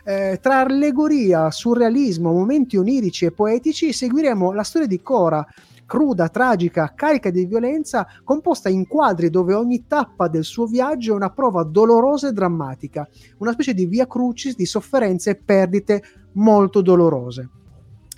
[0.03, 5.45] Eh, tra allegoria, surrealismo, momenti onirici e poetici, seguiremo la storia di Cora,
[5.89, 11.15] cruda, tragica, carica di violenza, composta in quadri dove ogni tappa del suo viaggio è
[11.15, 13.09] una prova dolorosa e drammatica,
[13.39, 17.49] una specie di via crucis di sofferenze e perdite molto dolorose.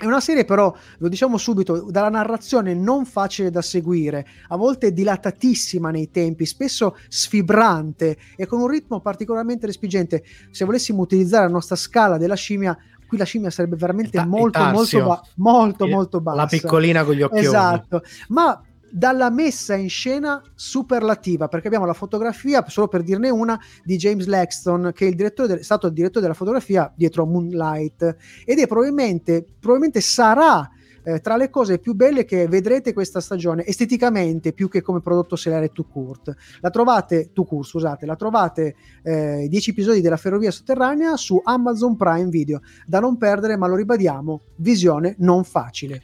[0.02, 4.94] È una serie però, lo diciamo subito, dalla narrazione non facile da seguire, a volte
[4.94, 10.24] dilatatissima nei tempi, spesso sfibrante e con un ritmo particolarmente respingente.
[10.50, 12.76] Se volessimo utilizzare la nostra scala della scimmia,
[13.12, 16.38] qui la scimmia sarebbe veramente Ta- molto, molto, ba- molto, molto bassa.
[16.38, 17.46] La piccolina con gli occhioni.
[17.46, 18.58] Esatto, ma
[18.90, 24.28] dalla messa in scena superlativa, perché abbiamo la fotografia, solo per dirne una, di James
[24.28, 28.16] Laxton, che è, il direttore del- è stato il direttore della fotografia dietro a Moonlight,
[28.46, 30.70] ed è probabilmente, probabilmente sarà
[31.04, 35.36] eh, tra le cose più belle che vedrete questa stagione, esteticamente più che come prodotto
[35.36, 36.34] seriale to court.
[36.60, 41.96] La trovate, to court, scusate, la trovate eh, 10 episodi della Ferrovia Sotterranea su Amazon
[41.96, 46.02] Prime Video, da non perdere, ma lo ribadiamo, visione non facile.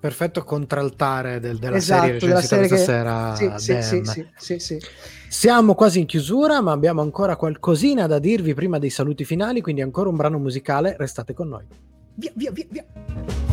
[0.00, 3.58] Perfetto contraltare del- della esatto, serie della serie questa che...
[3.58, 4.04] sì, sì, sì, Damn.
[4.04, 4.80] sì, sì, sì.
[5.28, 9.82] Siamo quasi in chiusura, ma abbiamo ancora qualcosina da dirvi prima dei saluti finali, quindi
[9.82, 11.66] ancora un brano musicale, restate con noi.
[12.14, 13.47] Via, via, via, via.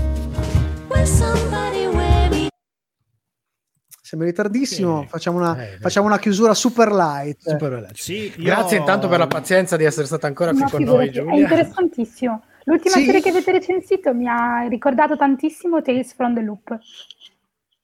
[4.01, 5.07] Sembra ritardissimo, Sì.
[5.07, 7.39] facciamo, una, Eh, facciamo una chiusura super light.
[7.49, 7.93] Super veloce.
[7.95, 11.07] Sì, io- Grazie intanto per la pazienza di essere stata ancora qui No, con noi,
[11.07, 11.39] figurati, è Giulia.
[11.39, 12.43] interessantissimo.
[12.65, 13.05] L'ultima Sì.
[13.05, 16.77] serie che avete recensito mi ha ricordato tantissimo Tales from the Loop.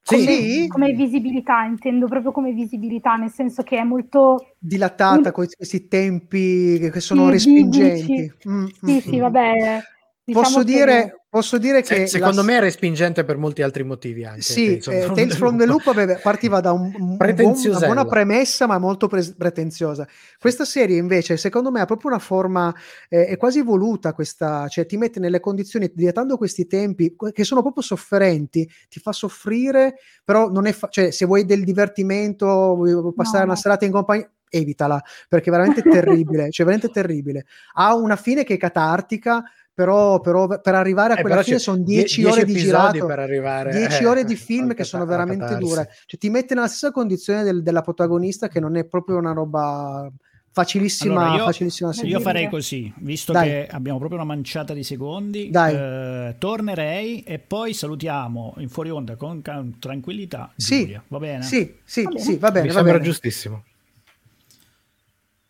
[0.04, 0.20] Sì?
[0.26, 0.68] Sì?
[0.68, 4.54] Come visibilità, intendo proprio come visibilità, nel senso che è molto...
[4.60, 5.32] Dilatata Mm.
[5.34, 8.34] con questi tempi che- sono Sì, respingenti.
[8.48, 9.20] Mm, Sì, mm, sì, mm.
[9.20, 9.80] vabbè.
[10.24, 13.62] Diciamo Posso che- dire, posso dire Se- che secondo la- me è respingente per molti
[13.62, 14.42] altri motivi anche.
[14.42, 15.84] Sì, Tales eh, from Tales the from the Loop.
[15.86, 20.08] Loop aveva- partiva da un, un buon- una buona premessa, ma molto pre- pretenziosa.
[20.40, 22.74] Questa serie, invece, secondo me ha proprio una forma,
[23.10, 27.62] eh, è quasi voluta questa, cioè ti mette nelle condizioni, dilatando questi tempi che sono
[27.62, 32.46] proprio sofferenti, ti fa soffrire, però non è, fa- cioè, se vuoi del divertimento,
[32.76, 37.46] vuoi passare No, una serata in compagnia, evitala, perché è veramente terribile, cioè veramente terribile.
[37.76, 39.42] Ha una fine che è catartica,
[39.74, 43.06] però, però per arrivare a Eh, quella fine sono die- 10 ore di girato.
[43.06, 46.68] per arrivare 10 eh, ore di film che sono veramente dure, cioè ti mette nella
[46.68, 50.12] stessa condizione del- della protagonista che non è proprio una roba
[50.54, 53.48] facilissima, Allora, io- facilissima Io farei così, visto Dai.
[53.48, 55.74] che abbiamo proprio una manciata di secondi, Dai.
[55.74, 59.42] eh, tornerei e poi salutiamo in fuori onda con
[59.80, 61.44] tranquillità Sì, Giulia, va bene?
[61.44, 62.24] Sì, sì, Va bene.
[62.24, 63.06] sì, va bene, Mi va sembra bene.
[63.06, 63.64] giustissimo.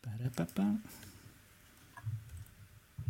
[0.02, 0.76] Pa-ra-pa-pa.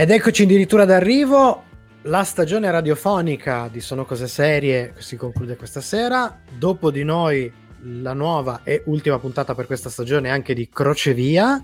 [0.00, 1.64] Ed eccoci addirittura d'arrivo.
[2.02, 6.38] La stagione radiofonica di Sono Cose Serie si conclude questa sera.
[6.56, 11.60] Dopo di noi la nuova e ultima puntata per questa stagione anche di Crocevia.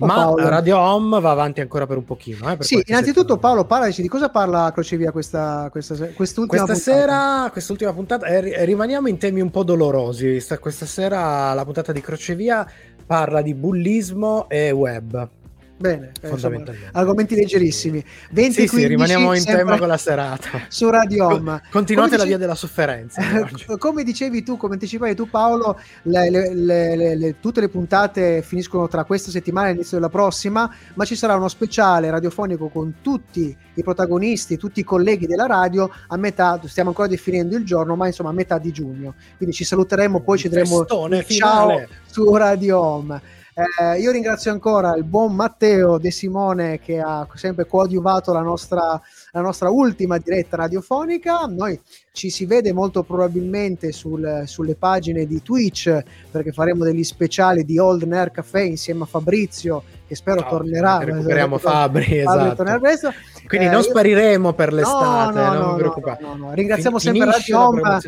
[0.00, 0.48] Oh, ma Paolo.
[0.48, 2.50] Radio Home va avanti ancora per un pochino.
[2.50, 3.40] eh, per Sì, innanzitutto settimana.
[3.40, 7.12] Paolo, parlaci di cosa parla Crocevia questa, questa, quest'ultima Questa puntata?
[7.14, 10.40] sera, quest'ultima puntata, eh, ri- rimaniamo in temi un po' dolorosi.
[10.40, 12.68] Sta- Questa sera la puntata di Crocevia
[13.06, 15.28] parla di bullismo e web.
[15.76, 16.62] Bene, eh, insomma,
[16.92, 18.04] argomenti leggerissimi.
[18.30, 20.48] 20 Sì, sì, 15, rimaniamo in tema con la serata.
[20.68, 21.60] su Radio Home.
[21.70, 23.20] Continuate Come la dice- via della sofferenza.
[23.78, 29.02] come dicevi tu, come anticipavi tu Paolo, le- le- le- tutte le puntate finiscono tra
[29.04, 33.82] questa settimana e l'inizio della prossima, ma ci sarà uno speciale radiofonico con tutti i
[33.82, 38.30] protagonisti, tutti i colleghi della radio a metà, stiamo ancora definendo il giorno, ma insomma
[38.30, 39.14] a metà di giugno.
[39.36, 43.40] Quindi ci saluteremo, poi ci il ciao su Radio Home.
[43.54, 48.98] Eh, io ringrazio ancora il buon Matteo De Simone che ha sempre coadiuvato la nostra
[49.34, 51.46] la nostra ultima diretta radiofonica.
[51.46, 51.80] Noi
[52.12, 55.98] ci si vede molto probabilmente sul- sulle pagine di Twitch
[56.30, 60.98] perché faremo degli speciali di Old Nerd Café insieme a Fabrizio che spero Ciao, tornerà.
[60.98, 62.62] recuperiamo Fabri, esatto.
[62.78, 63.10] presto.
[63.46, 66.22] Quindi Eh, non spariremo per l'estate, No, no, non no, vi preoccupate.
[66.22, 66.52] no.
[66.52, 68.00] Ringraziamo Fin- sempre Radio la Home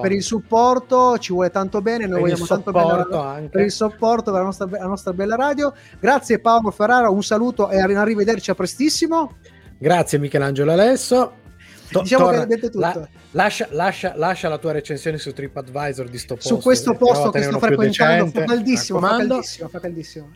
[0.00, 4.40] per il supporto, ci vuole tanto bene, noi vogliamo tanto bene per il supporto per
[4.40, 5.72] la nostra, la nostra bella radio.
[6.00, 9.36] Grazie Paolo Ferrara, un saluto e arrivederci a prestissimo.
[9.82, 11.40] Grazie Michelangelo Alesso.
[11.90, 12.78] To- Diciamo torna- che avete tutto.
[12.78, 16.54] la- lascia, lascia- lascia la tua recensione su TripAdvisor di sto posto.
[16.54, 20.30] Su questo posto a che sto frequentando fa caldissimo, fa caldissimo, fa caldissimo.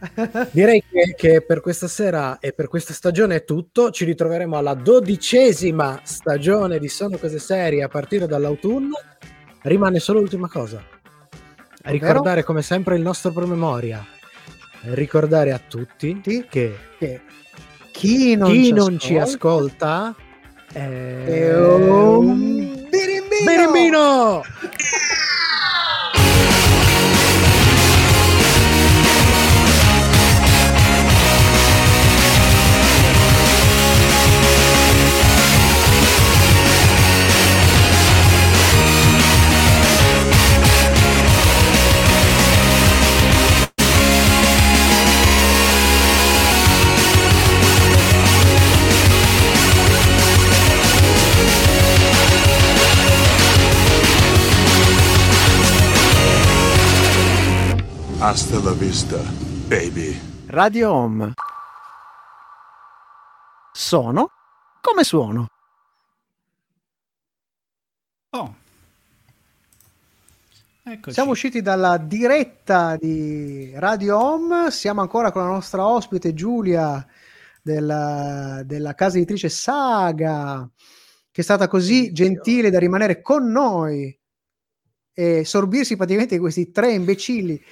[0.50, 3.90] Direi che, che per questa sera e per questa stagione è tutto.
[3.90, 8.98] Ci ritroveremo alla dodicesima stagione di Sono Cose Serie a partire dall'autunno.
[9.62, 10.82] Rimane solo l'ultima cosa.
[11.84, 14.04] Ricordare come sempre il nostro promemoria.
[14.88, 17.20] Ricordare a tutti che Che
[17.96, 20.14] chi non, chi ci, non ci ascolta ascolta
[20.70, 23.44] è è un birimbino!
[23.46, 24.42] birimbino!
[58.26, 59.18] Hasta la vista,
[59.68, 60.20] baby.
[60.48, 61.32] Radio Home.
[63.70, 64.30] Sono
[64.80, 65.46] come suono.
[68.30, 68.56] Oh.
[70.82, 71.12] Eccoci.
[71.12, 77.06] Siamo usciti dalla diretta di Radio Home, siamo ancora con la nostra ospite Giulia
[77.62, 80.68] della, della casa editrice Saga,
[81.30, 84.18] che è stata così gentile da rimanere con noi
[85.12, 87.62] e sorbirsi praticamente questi tre imbecilli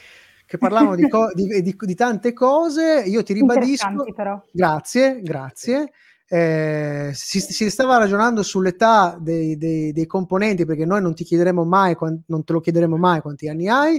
[0.46, 3.02] che parlavano di, co- di- di- di tante cose.
[3.06, 4.40] Io ti ribadisco, però.
[4.50, 5.90] grazie, grazie.
[6.26, 11.64] Eh, si, si stava ragionando sull'età dei, dei- dei componenti perché noi non ti chiederemo
[11.64, 13.96] mai, non te lo chiederemo mai quanti anni hai,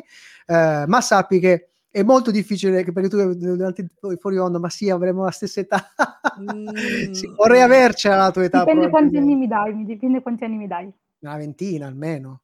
[0.48, 3.88] eh, ma sappi che è molto difficile perché tu durante
[4.20, 5.94] fuori onda, ma sì, avremo la stessa età.
[6.36, 8.60] Sì, vorrei avercela la tua età.
[8.60, 10.92] Dipende quanti anni mi dai, dipende quanti anni mi dai.
[11.20, 12.42] Una ventina almeno.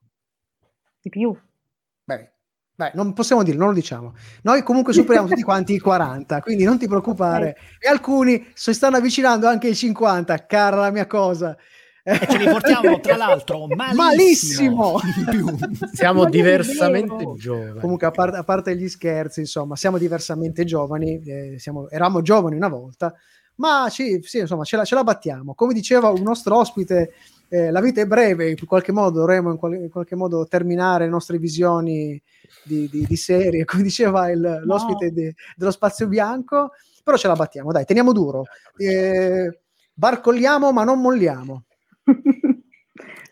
[1.02, 1.38] Di più.
[2.06, 2.32] Beh,
[2.82, 4.14] beh, non possiamo dire, non lo diciamo.
[4.44, 7.56] Noi comunque superiamo tutti quanti i 40, quindi non ti preoccupare.
[7.80, 11.56] E alcuni si stanno avvicinando anche ai 50, cara la mia cosa.
[12.04, 14.98] E ce li portiamo, tra l'altro, malissimo.
[14.98, 15.00] Malissimo!
[15.94, 17.80] Siamo diversamente giovani.
[17.80, 22.56] Comunque, a, par- a parte gli scherzi, insomma, siamo diversamente giovani, eh, siamo- eravamo giovani
[22.56, 23.14] una volta,
[23.56, 25.54] ma ci- sì, insomma, ce la, ce la battiamo.
[25.54, 27.14] Come diceva un nostro ospite,
[27.54, 31.04] eh, la vita è breve, in qualche modo dovremo in, qual- in qualche modo terminare
[31.04, 32.18] le nostre visioni
[32.64, 36.72] di, di- di serie, come diceva il- l'ospite di- dello Spazio Bianco,
[37.04, 38.46] però ce la battiamo, dai, teniamo duro.
[38.78, 39.60] Eh,
[39.94, 41.64] barcolliamo, ma non molliamo.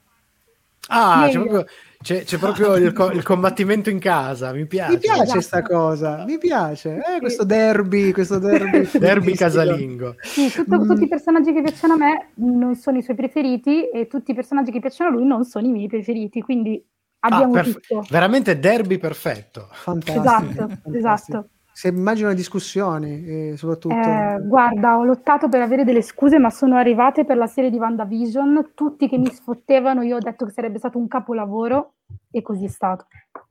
[0.95, 1.65] Ah, c'è proprio,
[2.03, 4.93] c'è, c'è proprio il, co- il combattimento in casa, mi piace.
[4.93, 5.41] Mi piace Esatto.
[5.41, 6.97] sta cosa, mi piace.
[6.97, 8.89] Eh, questo derby, questo derby.
[8.99, 10.17] Derby casalingo.
[10.21, 10.87] Sì, tutto- Mm.
[10.89, 14.35] tutti i personaggi che piacciono a me non sono i suoi preferiti e tutti i
[14.35, 16.85] personaggi che piacciono a lui non sono i miei preferiti, quindi
[17.21, 18.05] abbiamo Ah, perf- tutto.
[18.11, 19.69] Veramente derby perfetto.
[19.71, 20.21] Fantastico.
[20.21, 20.97] Esatto, fantastico.
[20.97, 21.49] esatto.
[21.75, 23.95] Se immagino le discussioni, eh, soprattutto.
[23.95, 27.79] Eh, guarda, ho lottato per avere delle scuse, ma sono arrivate per la serie di
[27.79, 31.95] WandaVision, tutti che mi sfottevano, io ho detto che sarebbe stato un capolavoro
[32.31, 33.07] e così è stato.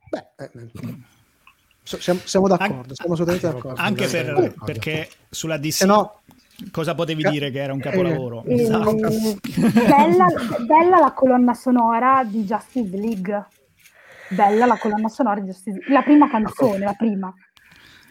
[0.09, 0.49] Beh, eh,
[1.83, 3.81] so- siamo, siamo d'accordo, An- siamo assolutamente d'accordo.
[3.81, 4.65] Anche per- D'accordo.
[4.65, 6.15] perché sulla DC Se no,
[6.71, 8.43] Cosa potevi dire che era un capolavoro?
[8.45, 8.91] Eh, Esatto.
[8.93, 10.25] bella,
[10.67, 13.47] bella la colonna sonora di Justice League.
[14.29, 15.91] Bella la colonna sonora di Justice League.
[15.91, 17.33] La prima canzone, la prima.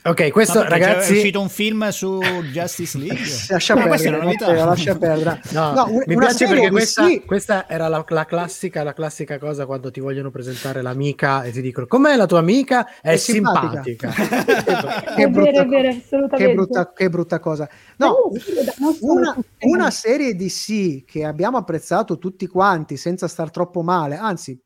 [0.03, 1.13] Ok, questo ragazzi...
[1.13, 2.19] è uscito un film su
[2.53, 3.21] Justice League.
[3.49, 4.25] Lascia è perdere.
[4.25, 5.41] Matteo, lascia perdere.
[5.53, 7.23] No, No, un- mi piace perché di questa, sì.
[7.27, 11.61] questa era la, la classica, la classica cosa quando ti vogliono presentare l'amica e ti
[11.61, 12.87] dicono com'è la tua amica?
[13.01, 13.83] È, È simpatica.
[13.83, 15.15] simpatica.
[15.17, 16.55] È vero, è vero, che assolutamente.
[16.55, 17.69] brutta, che brutta cosa.
[17.97, 18.53] No, sì,
[19.01, 24.59] una, una serie DC che abbiamo apprezzato tutti quanti senza star troppo male, anzi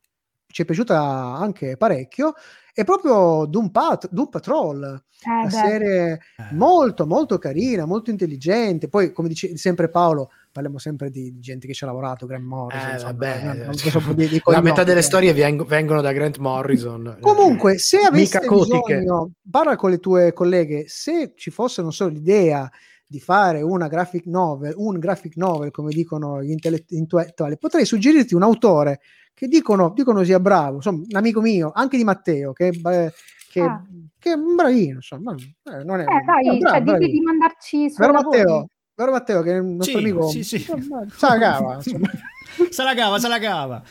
[0.47, 2.33] ci è piaciuta anche parecchio,
[2.75, 4.83] è proprio Doom, Pat- Doom Patrol,
[5.25, 5.49] Eh, una beh.
[5.49, 6.19] serie
[6.51, 8.89] molto molto carina, molto intelligente.
[8.89, 12.89] Poi, come dice sempre Paolo, parliamo sempre di, gente che ci ha lavorato, Graham Morrison,
[12.89, 15.03] Eh, insomma, vabbè, non- non cioè, di- di la metà delle eh.
[15.03, 17.17] storie veng- vengono da Grant Morrison.
[17.21, 18.97] Comunque, se aveste cotiche.
[18.99, 22.69] bisogno, parla con le tue colleghe, se ci fosse, non so, l'idea
[23.07, 28.33] di fare una graphic novel, un graphic novel, come dicono gli intellett- intellettuali, potrei suggerirti
[28.35, 28.99] un autore
[29.35, 33.13] che dicono, dicono sia bravo, insomma, un amico mio, anche di Matteo, che, eh,
[33.51, 33.83] che, Ah.
[34.17, 37.11] che è un bravino, insomma, eh, non è, Eh, dai, è bravo, cioè, bravino.
[37.11, 38.21] di mandarci suoi Vero.
[38.21, 38.67] Matteo?
[38.95, 40.55] Vero Matteo, che è il nostro Sì, amico, sì, sì.
[40.55, 42.09] insomma, sa la cava, insomma.
[42.69, 43.83] Se la cava, se la cava.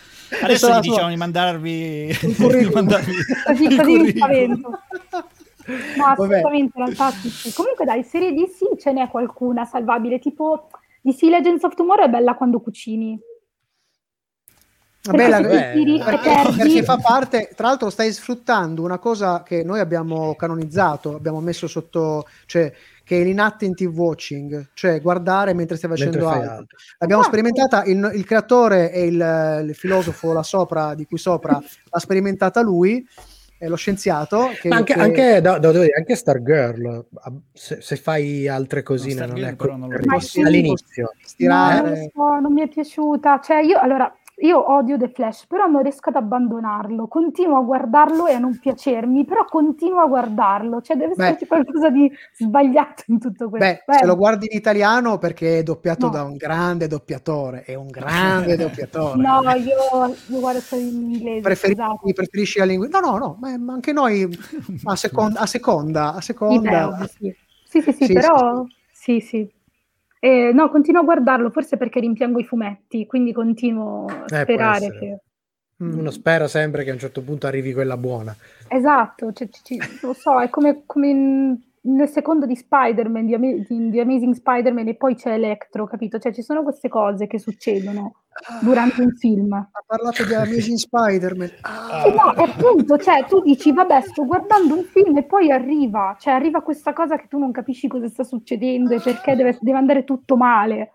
[0.43, 2.65] Adesso gli diciamo di mandarvi, Il curriculum.
[2.69, 3.13] di mandarvi
[3.45, 4.71] Così, il così mi spavento.
[5.97, 7.53] No, assolutamente, realtà sì, sì.
[7.53, 10.69] Comunque dai, serie DC ce n'è qualcuna salvabile, tipo
[11.03, 13.19] DC Legends of Tomorrow è bella quando cucini.
[15.07, 20.35] Vabbè, la- Perché perché, fa parte, tra l'altro stai sfruttando una cosa che noi abbiamo
[20.35, 22.73] canonizzato, abbiamo messo sotto, cioè
[23.05, 26.51] che è l'inattentive watching, cioè guardare mentre stai facendo Mentre altro.
[26.57, 26.77] altro.
[26.99, 27.37] L'abbiamo Esatto.
[27.37, 31.53] sperimentata, il, il creatore e il, il filosofo là sopra, di cui sopra,
[31.91, 33.07] l'ha sperimentata lui,
[33.59, 34.49] è lo scienziato.
[34.59, 37.05] Che, Ma anche, che- anche, da- da- dire, anche Stargirl,
[37.53, 40.47] se, se fai altre cosine, No, non Stargirl è però non ricordo.
[40.47, 41.11] all'inizio.
[41.23, 41.81] Stirare.
[41.91, 43.41] non lo so, non mi è piaciuta.
[43.43, 47.07] Cioè, io allora io odio The Flash, però non riesco ad abbandonarlo.
[47.09, 50.81] Continuo a guardarlo e a non piacermi, però continuo a guardarlo.
[50.81, 53.69] Cioè, deve esserci qualcosa di sbagliato in tutto questo.
[53.69, 56.13] Beh, Beh, se lo guardi in italiano perché è doppiato No.
[56.13, 59.23] da un grande doppiatore, è un grande doppiatore.
[59.23, 61.41] no, io, io guardo solo in inglese.
[61.41, 62.13] Preferisci, scusate.
[62.13, 62.89] preferisci la lingua?
[62.89, 64.29] No, no, no, ma anche noi
[64.85, 67.07] a seconda, a seconda, a Sì, beh, seconda.
[67.19, 67.35] sì.
[67.67, 69.54] Sì, sì, sì, Sì, però sì, sì.
[70.25, 74.91] Eh, no, continuo a guardarlo, forse perché rimpiango i fumetti, quindi continuo a può sperare
[74.99, 75.19] che...
[75.85, 75.99] Mm.
[75.99, 78.35] Uno spera sempre che a un certo punto arrivi quella buona.
[78.69, 83.65] Esatto, cioè, ci- ci- lo so, è come, come nel secondo di Spider-Man, di, Ama-
[83.67, 86.19] di- di Amazing Spider-Man, e poi c'è Electro, capito?
[86.19, 88.21] Cioè, ci sono queste cose che succedono
[88.61, 89.53] durante un film.
[89.53, 91.51] Ha parlato di Amazing Spider-Man.
[91.63, 96.33] Ah, no, appunto, cioè, tu dici, vabbè, sto guardando un film e poi arriva, cioè,
[96.33, 100.05] arriva questa cosa che tu non capisci cosa sta succedendo e perché deve, deve andare
[100.05, 100.93] tutto male,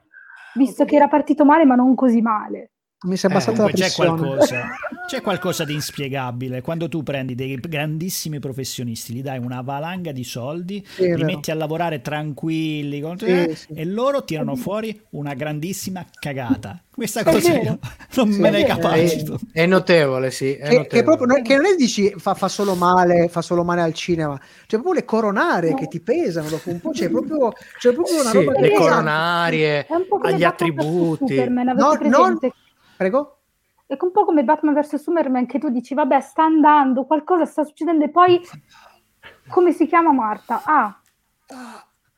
[0.56, 2.72] visto che era partito male, ma non così male.
[3.02, 4.68] Mi si è Eh, abbassata la Comunque c'è qualcosa,
[5.08, 10.26] c'è qualcosa di inspiegabile quando tu prendi dei grandissimi professionisti, gli dai una valanga di
[10.26, 11.26] soldi, Sì, è li vero.
[11.26, 13.68] metti a lavorare tranquilli con- Sì, eh, sì.
[13.74, 16.82] e loro tirano fuori una grandissima cagata.
[17.00, 17.80] Questa È cosa io
[18.16, 19.40] non Sì, me ne è- capacito.
[19.54, 20.56] È notevole, sì.
[20.56, 21.04] È Che, che notevole.
[21.04, 24.38] proprio non, che non è dici fa, fa solo male, fa solo male al cinema,
[24.68, 25.76] cioè proprio le coronarie No.
[25.78, 28.72] che ti pesano dopo un po', c'è proprio, c'è proprio una Sì, roba che le
[28.74, 29.94] coronarie, È
[30.24, 31.36] agli attributi.
[31.38, 32.52] No, non- presente?
[33.00, 33.38] Prego?
[33.88, 37.64] È un po' come Batman vs Superman che tu dici, vabbè, sta andando, qualcosa sta
[37.64, 38.42] succedendo e poi
[39.48, 40.62] come si chiama Marta?
[40.66, 41.02] Ah,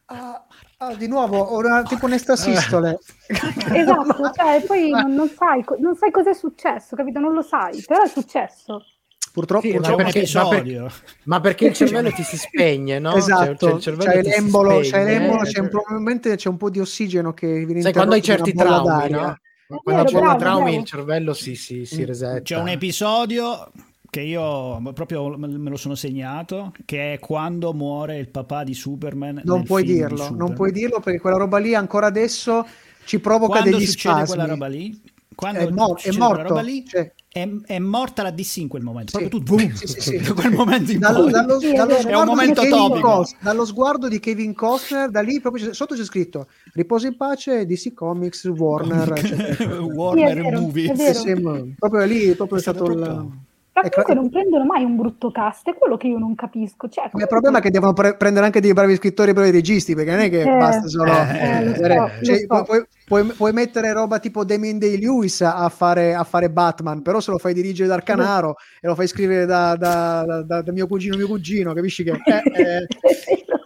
[0.08, 0.44] Ah,
[0.80, 2.98] ah, di nuovo, ho una, tipo un'estasistole.
[3.74, 7.20] esatto, cioè poi non, non sai, non sai cosa è successo, capito?
[7.20, 8.84] Non lo sai, però è successo.
[9.32, 10.94] Purtroppo, Sì, C'è ma perché- ma per-.
[11.26, 13.12] Ma perché il cervello ti si spegne, no?
[13.12, 15.46] Cioè, Esatto, cioè, c'hai ti si l'embolo, c'hai spegne, l'embolo, eh.
[15.46, 18.84] c'è un- probabilmente c'è un po' di ossigeno che viene Sai, quando hai certi traumi,
[18.84, 19.22] d'aria.
[19.22, 19.38] no?
[19.84, 20.78] Quando c'è bravo, traumi bravo.
[20.78, 22.42] il cervello si, si, si resetta.
[22.42, 23.72] C'è un episodio
[24.10, 29.42] che io proprio me lo sono segnato, che è quando muore il papà di Superman.
[29.46, 32.68] Non nel puoi dirlo, non puoi dirlo perché quella roba lì ancora adesso
[33.06, 34.36] ci provoca Quando degli succede spasmi.
[34.36, 35.02] quella roba lì,
[35.36, 37.12] quando È mo- è morto, roba lì, cioè.
[37.30, 39.18] è, è morta la DC in quel momento.
[39.18, 39.28] Sì.
[39.28, 40.18] Proprio tu, boom, Sì, sì, sì.
[40.18, 41.32] da quel momento in Dallo, poi.
[41.32, 41.96] dallo- dallo.
[41.96, 43.08] È un sguardo momento di Kevin topico.
[43.10, 47.16] Costner, dallo sguardo di Kevin Costner, da lì proprio c'è- sotto c'è scritto riposa in
[47.18, 49.10] pace DC Comics, Warner.
[49.94, 50.92] Warner Sì, è vero, Movie.
[50.92, 51.42] è Sì,
[51.78, 53.30] proprio lì proprio è stato stato il...
[53.74, 56.90] Ma Ecco, comunque non prendono mai un brutto cast, è quello che io non capisco.
[56.90, 59.50] Cioè, Il comunque- problema è che devono pre- prendere anche dei bravi scrittori e bravi
[59.52, 61.10] registi, perché non è che Eh, basta solo...
[61.12, 62.64] eh, lo so, vedere- lo cioè, so.
[62.64, 67.32] puoi, puoi- puoi mettere roba tipo Damien Day-Lewis a fare, a fare Batman, però se
[67.32, 71.16] lo fai dirigere da Arcanaro e lo fai scrivere da, da- da- da- mio cugino
[71.16, 72.12] mio cugino, capisci che...
[72.12, 72.88] eh,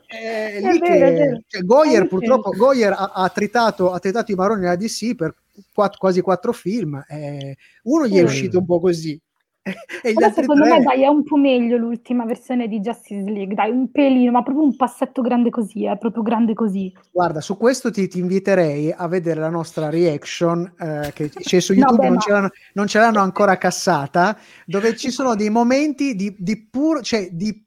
[0.07, 2.51] eh, È lì vero, che cioè, Goyer purtroppo.
[2.51, 5.33] Goyer ha, ha tritato, ha tritato i maroni nella DC per
[5.73, 7.03] quatt- quasi quattro film.
[7.07, 9.19] eh, uno gli è uscito un po' così.
[10.03, 13.55] E Però secondo tre- me dai è un po' meglio l'ultima versione di Justice League,
[13.55, 16.93] dai un pelino, ma proprio un passetto grande così, è proprio grande così.
[17.11, 21.73] Guarda, su questo ti, ti inviterei a vedere la nostra reaction eh, che c'è su
[21.75, 24.37] No, YouTube, beh, non, ma- ce l'hanno, non ce l'hanno ancora cassata,
[24.67, 27.63] dove ci sono dei momenti di, di puro, cioè, di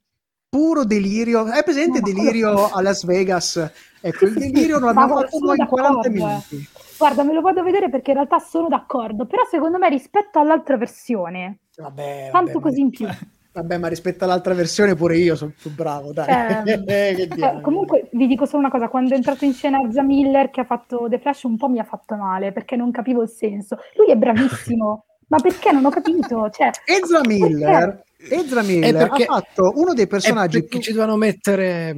[0.47, 1.43] puro delirio.
[1.43, 3.71] Hai presente No, delirio quello- a Las Vegas?
[4.01, 6.11] Ecco, il delirio l'abbiamo guarda, fatto noi in 40 d'accordo, eh.
[6.11, 6.67] minuti.
[6.97, 10.39] Guarda, me lo vado a vedere perché in realtà sono d'accordo, però secondo me rispetto
[10.39, 13.07] all'altra versione, Vabbè, tanto vabbè, ma- così in più.
[13.51, 16.27] Vabbè, ma rispetto all'altra versione pure io sono più bravo, dai.
[16.63, 17.61] Che eh, diavolo.
[17.61, 20.65] comunque vi dico solo una cosa, quando è entrato in scena Ezra Miller che ha
[20.65, 23.77] fatto The Flash un po' mi ha fatto male perché non capivo il senso.
[23.95, 26.49] Lui è bravissimo, ma perché non ho capito?
[26.49, 31.95] Cioè, Ezra Miller, Ezra Miller ha fatto uno dei personaggi più ci dovevano mettere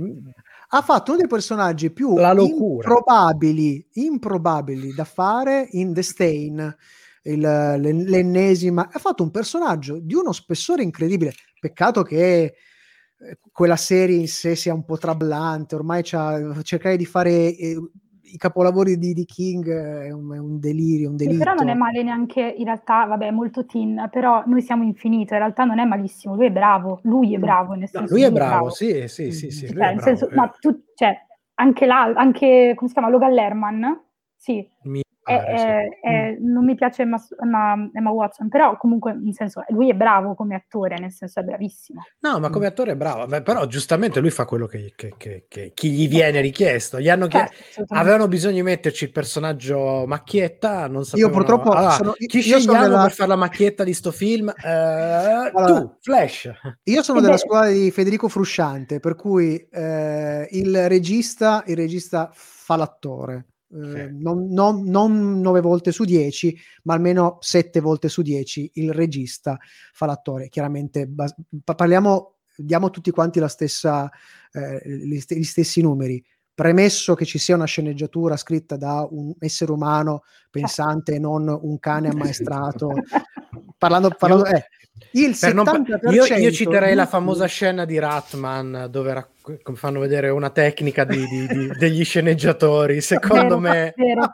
[0.74, 2.88] ha fatto uno dei personaggi più La locura.
[2.88, 6.76] improbabili, improbabili da fare in The Stain,
[7.24, 8.90] il- l'en- l'ennesima.
[8.92, 11.34] Ha fatto un personaggio di uno spessore incredibile.
[11.60, 15.76] Peccato che eh, quella serie in sé sia un po' traballante.
[15.76, 17.78] Ormai c'ha- cercare di fare eh,
[18.24, 21.44] i capolavori di, di King è un, è un delirio, un Sì, delitto.
[21.44, 25.34] però non è male neanche in realtà, vabbè, è molto teen, però noi siamo infinito,
[25.34, 28.24] in realtà non è malissimo, lui è bravo, lui è bravo, nel No, senso lui
[28.24, 30.36] è lui bravo, sì, sì, sì, sì, lui Cioè, bravo, senso, eh.
[30.36, 31.16] ma tu, cioè,
[31.56, 34.02] anche là, anche, come si chiama, Logan Lerman,
[34.36, 35.66] sì, Mi è- sì.
[35.66, 39.94] è- è- non mi piace Emma, Emma- Emma Watson, però comunque, nel senso, lui è
[39.94, 42.02] bravo come attore, nel senso è bravissimo.
[42.20, 45.46] No, ma come attore è bravo, Beh, però giustamente lui fa quello che, che- che-
[45.48, 47.00] che- chi gli viene richiesto.
[47.00, 47.94] Gli hanno chie- Certo, assolutamente.
[48.10, 51.34] Avevano bisogno di metterci il personaggio macchietta, non sapevano...
[51.36, 54.50] purtroppo Allora, sono- chi io sono scegliamo della- per fare la macchietta di sto film?
[54.50, 56.50] Eh, Allora, tu, Flash.
[56.84, 57.40] Io sono Eh della beh.
[57.40, 63.46] scuola di Federico Frusciante, per cui eh, il regista, il regista fa l'attore.
[63.74, 64.18] Eh, Sì.
[64.22, 69.58] non, non, non nove volte su dieci, ma almeno sette volte su dieci il regista
[69.94, 70.50] fa l'attore.
[70.50, 74.10] Chiaramente bas- pa- parliamo, diamo tutti quanti la stessa,
[74.52, 76.24] eh, gli, st- gli stessi numeri.
[76.54, 81.80] Premesso che ci sia una sceneggiatura scritta da un essere umano pensante e non un
[81.80, 82.94] cane ammaestrato,
[83.78, 84.66] parlando, parlando eh,
[85.12, 89.72] il Per non pa- 70% io, io citerei la famosa scena di Ratman dove rac-
[89.74, 93.02] fanno vedere una tecnica di- di- di- degli sceneggiatori.
[93.02, 94.34] Secondo Vero, me, vero.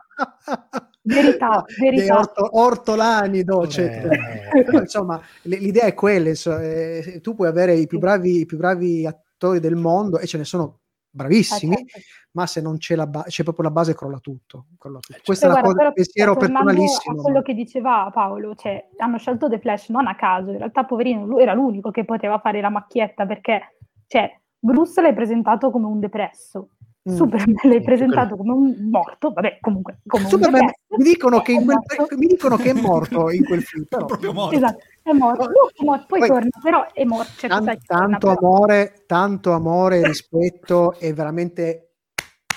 [1.01, 2.17] Verità, verità.
[2.19, 4.13] orto- ortolani, no, eccetera.
[4.51, 4.65] Eh.
[4.71, 9.05] Insomma, l'idea è quella: insomma, eh, tu puoi avere i più, bravi, i più bravi
[9.05, 10.79] attori del mondo e ce ne sono
[11.17, 12.07] bravissimi, Eh, certo.
[12.31, 14.67] ma se non c'è, la ba- c'è proprio la base, crolla tutto.
[14.77, 15.17] crolla tutto.
[15.17, 17.19] Eh, Questa Cioè, è guarda, cosa, pensiero cioè, tornando personalissimo.
[17.19, 20.57] A quello ma- che diceva Paolo, cioè, hanno scelto The Flash non a caso, in
[20.59, 23.75] realtà poverino, lui era l'unico che poteva fare la macchietta perché,
[24.07, 26.69] cioè, Bruce l'hai presentato come un depresso,
[27.09, 27.15] Mm.
[27.15, 30.65] Superman l'hai presentato come un morto, vabbè, comunque, come Superman,
[30.97, 32.17] mi, dicono che in È quel- morto.
[32.17, 34.55] mi dicono che è morto in quel film, però proprio morto.
[34.57, 34.77] Esatto,
[35.11, 38.07] è morto, è morto, poi, Poi- torna, però è morto, cioè, Tan- cos'è che torna,
[38.17, 38.39] tanto però?
[38.39, 41.81] amore, tanto amore, rispetto e veramente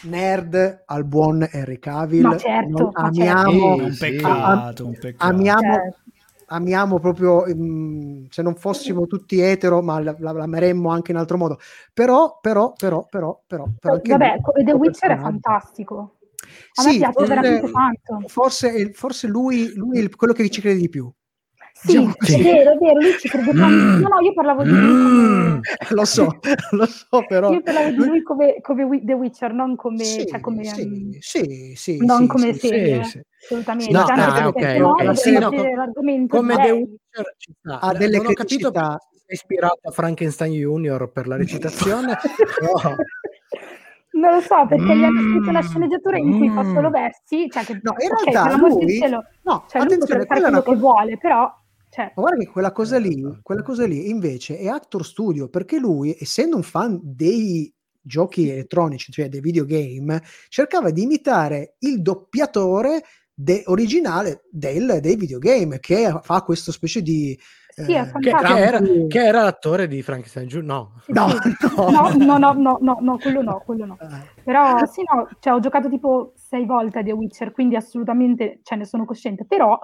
[0.03, 2.23] nerd al buon Henry Cavill.
[2.27, 3.85] Ma certo, Noi ma amiamo, certo.
[3.85, 5.33] un peccato, un peccato.
[5.33, 5.95] amiamo, Cioè,
[6.53, 11.37] amiamo proprio mm, se non fossimo tutti etero, ma la- la- l'ameremmo anche in altro
[11.37, 11.59] modo.
[11.93, 16.17] Però, però, però, però, però, però anche vabbè, lui- The Witcher è fantastico.
[16.75, 18.23] A me Sì, piace forse- veramente tanto.
[18.29, 21.13] Forse, forse lui, lui è quello che ci crede di più.
[21.83, 23.99] Sì, Diciamo è vero, è vero, lui ci crede tanto.
[24.03, 25.61] No, no, io parlavo di lui come...
[25.97, 26.39] lo so,
[26.73, 27.53] lo so, però.
[27.53, 30.05] Io parlavo di lui- come, come The Witcher, non come...
[30.05, 33.21] Sì, cioè come sì, mm, sì, sì, non sì, come sì, serie, sì, sì.
[33.45, 33.93] assolutamente.
[33.95, 35.17] No, Anche ah, ok, sennò ok.
[35.17, 36.71] Sì, no, come di The.
[36.73, 37.81] Witcher ci sta.
[37.81, 38.99] Ha delle non ho capito criticità.
[39.11, 42.15] si è ispirato a Frankenstein Junior per la recitazione,
[42.61, 42.95] però
[44.13, 46.75] Non lo so, perché gli hanno scritto una Mm, sceneggiatura in cui fa mm.
[46.75, 50.41] solo versi, cioè che, No, in ok, realtà lui- cielo, no, cioè lui potrebbe fare
[50.41, 51.59] quella è una quello che vuole, però...
[51.91, 55.79] Cioè, Ma guarda che quella cosa lì, quella cosa lì invece è Actor Studio, perché
[55.79, 63.03] lui, essendo un fan dei giochi elettronici, cioè dei videogame, cercava di imitare il doppiatore
[63.35, 67.39] de- originale del- dei videogame, che fa questo specie di...
[67.73, 70.89] Sì, è eh, che, che era, che era l'attore di Frankenstein Junior.
[71.09, 72.19] No, sì, No, sì.
[72.19, 72.39] no.
[72.39, 73.99] no, no, no, no, no, quello no, quello no.
[74.01, 78.61] Eh, Però sì, no, cioè, ho giocato tipo sei volte a The Witcher, quindi assolutamente
[78.63, 79.45] ce ne sono cosciente.
[79.47, 79.79] Però,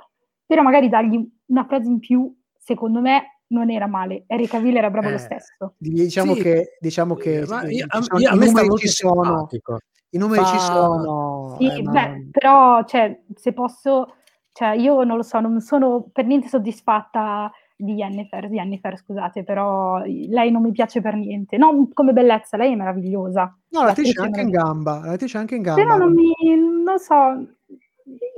[0.47, 4.25] però magari dargli una frase in più, secondo me, non era male.
[4.27, 5.75] Henry Cavill era bravo Eh, lo stesso.
[5.77, 8.89] diciamo Sì, che, diciamo che ma eh, io- ci a, sono- io- i numeri ci
[8.89, 9.79] sono, simpatico.
[10.11, 11.57] i numeri ci Fa- sono.
[11.59, 14.15] Sì, eh, ma- beh, però, cioè, se posso,
[14.53, 19.99] cioè, io non lo so, non sono per niente soddisfatta di Jennifer, Jennifer, scusate, però
[20.05, 21.57] lei non mi piace per niente.
[21.59, 23.55] No, come bellezza, lei è meravigliosa.
[23.69, 25.83] No, l'attrice è L'attrice anche in gamba, l'attrice è anche in gamba.
[25.83, 26.33] Però non mi,
[26.83, 27.47] non so,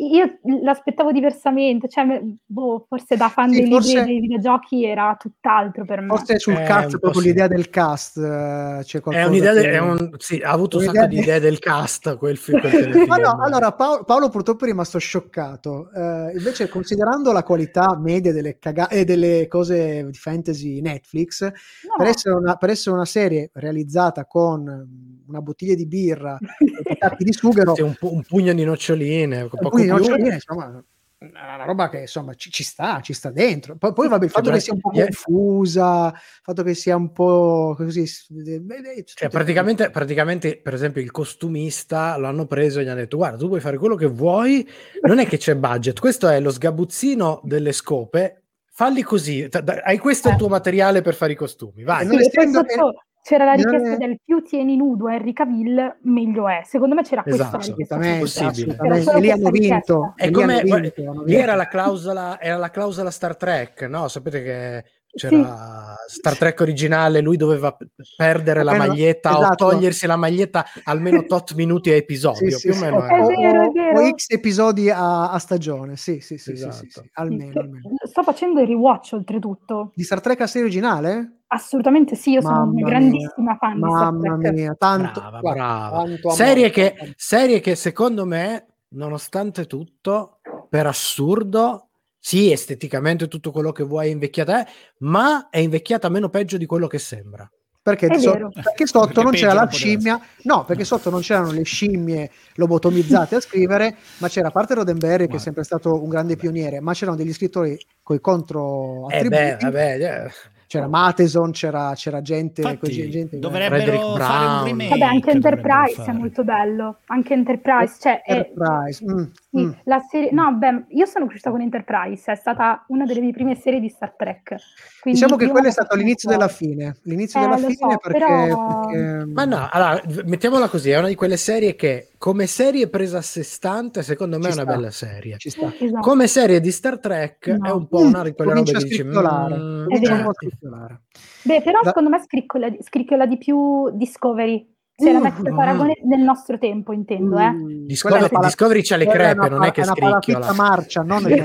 [0.00, 5.16] io l'aspettavo diversamente, cioè, boh, forse da fan Sì, dei forse- libri dei videogiochi era
[5.18, 6.06] tutt'altro per me.
[6.08, 7.26] Forse sul Eh, cast, proprio sì.
[7.28, 10.76] l'idea del cast, eh, c'è È qualcosa un'idea, de- che- è un- sì, ha avuto
[10.76, 12.60] un un'idea sacco di idee del cast quel, fi- quel.
[13.08, 15.90] Ma no, allora Paolo, Paolo purtroppo è rimasto scioccato.
[15.92, 21.52] Eh, invece, considerando la qualità media delle, caga- eh, delle cose di fantasy Netflix, No,
[21.96, 26.38] per, essere una, per essere una serie realizzata con una bottiglia di birra
[26.84, 30.14] e tappi di sughero, Sì, un, pu- un pugno di noccioline, poco quindi non più.
[30.16, 30.82] c'è- insomma,
[31.20, 33.74] è una roba che insomma ci, ci sta, ci sta dentro.
[33.76, 37.10] Poi, poi vabbè, il fatto che sia un po' confusa, il fatto che sia un
[37.12, 38.06] po' così.
[38.06, 43.48] Cioè, praticamente, praticamente, per esempio, il costumista l'hanno preso e gli hanno detto: Guarda, tu
[43.48, 44.66] puoi fare quello che vuoi,
[45.02, 45.98] non è che c'è budget.
[45.98, 48.42] Questo è lo sgabuzzino delle scope.
[48.70, 51.82] Falli così, t- hai questo è il tuo materiale per fare i costumi.
[51.82, 52.04] Vai.
[52.04, 52.94] Eh, Sì, non e poi essendo-
[53.28, 56.62] c'era la richiesta è- del più tieni nudo Henry Cavill, meglio è.
[56.64, 57.96] Secondo me c'era questa Esatto, richiesta.
[57.96, 58.72] assolutamente, possibile.
[58.72, 59.10] assolutamente.
[59.16, 59.92] E lì hanno questa richiesta.
[59.94, 60.12] vinto.
[60.16, 64.08] È e lì come vinto, lì era la clausola, era la clausola Star Trek, no?
[64.08, 67.76] Sapete che c'era Star Trek originale, lui doveva
[68.16, 69.64] perdere la maglietta esatto.
[69.66, 72.82] o togliersi la maglietta almeno tot minuti a episodio, Sì, sì, più sì.
[72.82, 73.04] o meno.
[73.04, 74.00] È o- vero, è vero.
[74.00, 76.86] o X episodi a, a stagione, sì, sì, sì, sì, sì, Esatto.
[77.02, 77.88] sì, almeno, Sì, almeno.
[78.04, 79.92] Sto facendo il rewatch oltretutto.
[79.94, 81.32] Di Star Trek a serie originale?
[81.50, 82.86] Assolutamente sì, io sono Mamma una mia.
[82.86, 85.96] grandissima fan di Star Mamma mia, tanto, Brava, guarda, brava.
[86.04, 86.30] tanto.
[86.30, 91.88] Serie che, serie che secondo me, nonostante tutto, per assurdo,
[92.18, 96.66] sì, esteticamente tutto quello che vuoi è invecchiata, è, ma è invecchiata meno peggio di
[96.66, 97.50] quello che sembra.
[97.80, 98.50] Perché, È so- vero.
[98.52, 103.36] perché sotto Perché non c'era la scimmia, no, perché sotto non c'erano le scimmie lobotomizzate
[103.36, 106.92] a scrivere, ma c'era a parte Roddenberry che è sempre stato un grande pioniere, ma
[106.92, 109.64] c'erano degli scrittori coi contro Eh beh, attributi.
[109.64, 110.30] vabbè, eh.
[110.68, 114.88] C'era Matheson, c'era, c'era gente, Infatti, così, gente dovrebbero Frederick fare un remake.
[114.90, 116.98] Vabbè, anche Enterprise è molto bello.
[117.06, 119.04] Anche Enterprise, cioè, è- Enterprise.
[119.10, 119.70] mm, sì, mm.
[119.84, 120.30] la serie...
[120.30, 123.88] No, beh, io sono cresciuta con Enterprise, è stata una delle mie prime serie di
[123.88, 124.56] Star Trek.
[125.00, 126.96] Quindi Diciamo che quello è stato l'inizio della fine.
[127.04, 131.08] L'inizio Eh, della fine so, perché, però- perché- Ma no, allora, mettiamola così, è una
[131.08, 134.62] di quelle serie che come serie presa a sé stante, secondo me Ci è una
[134.64, 134.74] sta.
[134.74, 135.36] bella serie.
[135.38, 135.72] ci sta.
[135.78, 136.00] Esatto.
[136.00, 137.66] Come serie di Star Trek No.
[137.66, 139.04] è un po' una di quelle robe che dici...
[139.04, 140.32] "Mm, un vero.
[140.58, 141.02] Scricchiolare.
[141.42, 144.76] Beh, però Da- secondo me scricchiola scricchiola di più Discovery.
[145.00, 145.56] Se la Uh, metti a mm.
[145.56, 147.50] paragone nel nostro tempo, intendo, eh.
[147.52, 150.38] Mm, Discovery- pala- Discovery c'ha le crepe, una non è pala- che è una scricchiola.
[150.40, 151.36] palafitta marcia, non è,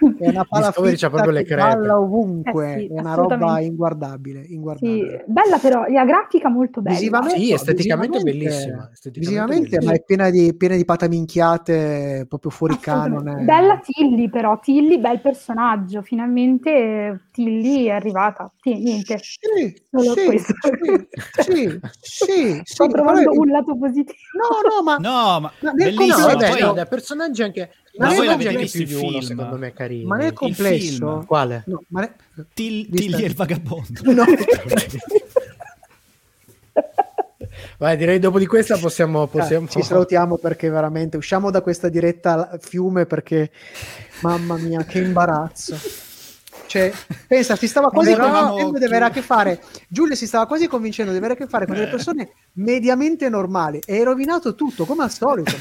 [0.00, 1.62] non- è una palafitta c'ha proprio le crepe.
[1.62, 3.64] balla ovunque, Eh sì, è una roba assolutamente.
[3.70, 5.24] inguardabile, Sì, inguardabile.
[5.28, 6.96] bella però, la grafica molto bella.
[6.96, 9.90] Visivamente, Sì, esteticamente visivamente- bellissima, esteticamente visivamente, bellissima.
[9.92, 13.44] ma è piena di, piena di pataminchiate proprio fuori canone.
[13.44, 18.50] Bella Tilly però, Tilly bel personaggio, finalmente Tilly è arrivata.
[18.60, 20.52] Sì, niente, Sì, Solo sì, questo.
[20.60, 21.06] sì,
[21.42, 22.62] sì, sì, sì,
[22.96, 24.18] trovando però- un lato positivo.
[24.36, 26.06] No, no, ma, No, ma Ma No, bellissimo.
[26.06, 28.94] complesso- vabbè, poi- no, dai, personaggi anche, Ma voi personaggi l'avete visto più il di
[28.94, 29.20] uno, film?
[29.22, 30.04] secondo me, carini.
[30.04, 30.96] ma nel complesso...
[30.96, 31.24] film.
[31.26, 31.62] Quale?
[31.66, 32.14] No, ma ne-
[32.54, 34.00] Til- Tilly e il vagabondo.
[34.12, 34.24] no.
[37.78, 39.26] Vai, direi dopo di questa possiamo...
[39.26, 39.66] possiamo...
[39.66, 43.50] Eh, ci salutiamo perché veramente usciamo da questa diretta fiume perché
[44.20, 45.76] mamma mia che imbarazzo
[46.66, 46.92] cioè
[47.26, 49.60] pensa si stava quasi convincendo di avere a che fare.
[49.88, 53.80] Giulia si stava quasi convincendo di avere a che fare con delle persone mediamente normali.
[53.86, 55.52] E hai rovinato tutto come al solito.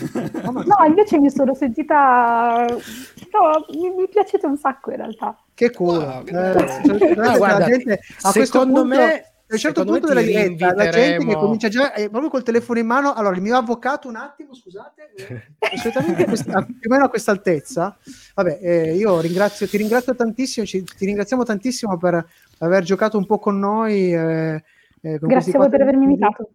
[0.44, 2.66] Come al- No, invece mi sono sentita...
[2.68, 5.38] No, mi, mi piacete un sacco in realtà.
[5.54, 6.00] che culo.
[6.00, 6.24] Wow.
[6.26, 10.74] Eh, cioè, guarda, gente a questo secondo punto- me- a un certo punto della diretta
[10.74, 13.14] la gente che comincia già eh, proprio col telefono in mano.
[13.14, 15.44] Allora il mio avvocato un attimo scusate eh,
[15.78, 17.98] solitamente a questa- più o meno a questa altezza
[18.34, 22.26] vabbè eh, io ringrazio ti ringrazio tantissimo ci- ti ringraziamo tantissimo per
[22.60, 24.64] aver giocato un po' con noi eh,
[25.02, 26.50] eh, con Grazie a voi per avermi invitato.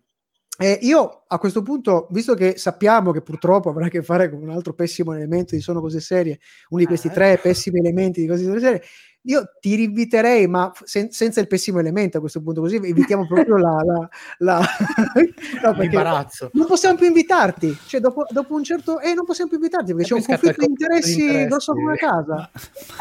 [0.58, 4.42] Eh, io a questo punto, visto che sappiamo che purtroppo avrà a che fare con
[4.42, 6.38] un altro pessimo elemento di Sono Cose Serie,
[6.68, 8.82] uno di questi Ah, tre pessimi elementi di Cose Serie,
[9.24, 13.56] io ti rinviterei, ma sen- senza il pessimo elemento a questo punto, così evitiamo proprio
[13.58, 13.76] la...
[13.84, 14.60] la, la...
[15.62, 16.50] no, L'imbarazzo.
[16.54, 18.98] non possiamo più invitarti, cioè dopo, dopo un certo...
[19.00, 21.46] Eh, non possiamo più invitarti perché E c'è un il conflitto di interessi interessi.
[21.48, 22.50] grosso come una casa.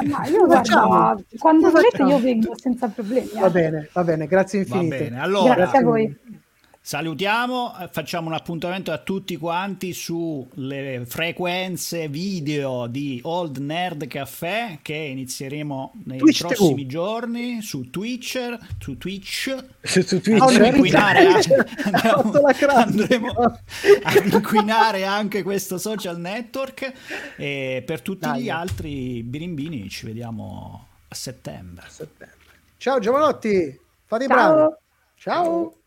[0.05, 0.87] Ma io Facciamo.
[0.87, 3.29] guarda, quando volete io vengo senza problemi.
[3.35, 3.39] eh.
[3.39, 4.97] Va bene, va bene, grazie Va infinite.
[5.09, 6.17] bene, allora Grazie a voi.
[6.89, 14.79] Salutiamo, eh, facciamo un appuntamento a tutti quanti sulle frequenze video di Old Nerd Caffè
[14.81, 16.89] che inizieremo nei Twitch prossimi TV.
[16.89, 19.55] giorni su Twitch, su Twitch.
[19.83, 20.95] Su, su Andremo Twitch?
[20.95, 21.27] a inquinare,
[22.57, 22.89] crasi.
[22.89, 26.91] andremo ad inquinare anche questo social network
[27.37, 28.41] e per tutti Dai.
[28.41, 31.85] gli altri birimbini ci vediamo A settembre.
[31.87, 32.37] settembre.
[32.77, 34.53] Ciao giovanotti, fate i Ciao.
[34.55, 34.73] bravi.
[35.17, 35.78] Ciao.